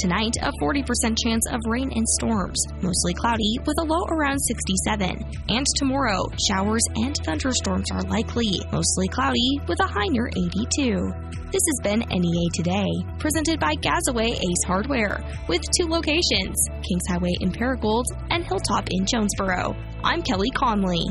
Tonight, 0.00 0.32
a 0.40 0.50
40% 0.62 0.82
chance 1.22 1.44
of 1.52 1.60
rain 1.66 1.92
and 1.94 2.08
storms, 2.08 2.64
mostly 2.80 3.12
cloudy 3.12 3.58
with 3.66 3.76
a 3.80 3.84
low 3.84 4.04
around 4.06 4.38
67. 4.38 5.26
And 5.50 5.66
tomorrow, 5.76 6.26
showers 6.48 6.82
and 6.96 7.14
thunderstorms 7.22 7.90
are 7.92 8.00
likely, 8.04 8.60
mostly 8.72 9.08
cloudy 9.08 9.60
with 9.68 9.78
a 9.80 9.86
high 9.86 10.08
near 10.08 10.28
82. 10.28 11.12
This 11.52 11.62
has 11.66 11.80
been 11.82 11.98
NEA 12.08 12.48
Today, 12.54 12.88
presented 13.18 13.60
by 13.60 13.74
Gazaway 13.74 14.30
Ace 14.30 14.64
Hardware, 14.66 15.22
with 15.48 15.60
two 15.76 15.86
locations 15.86 16.56
Kings 16.82 17.06
Highway 17.06 17.34
in 17.40 17.52
Paragould 17.52 18.04
and 18.30 18.42
Hilltop 18.42 18.88
in 18.90 19.04
Jonesboro. 19.04 19.76
I'm 20.02 20.22
Kelly 20.22 20.48
Conley. 20.50 21.04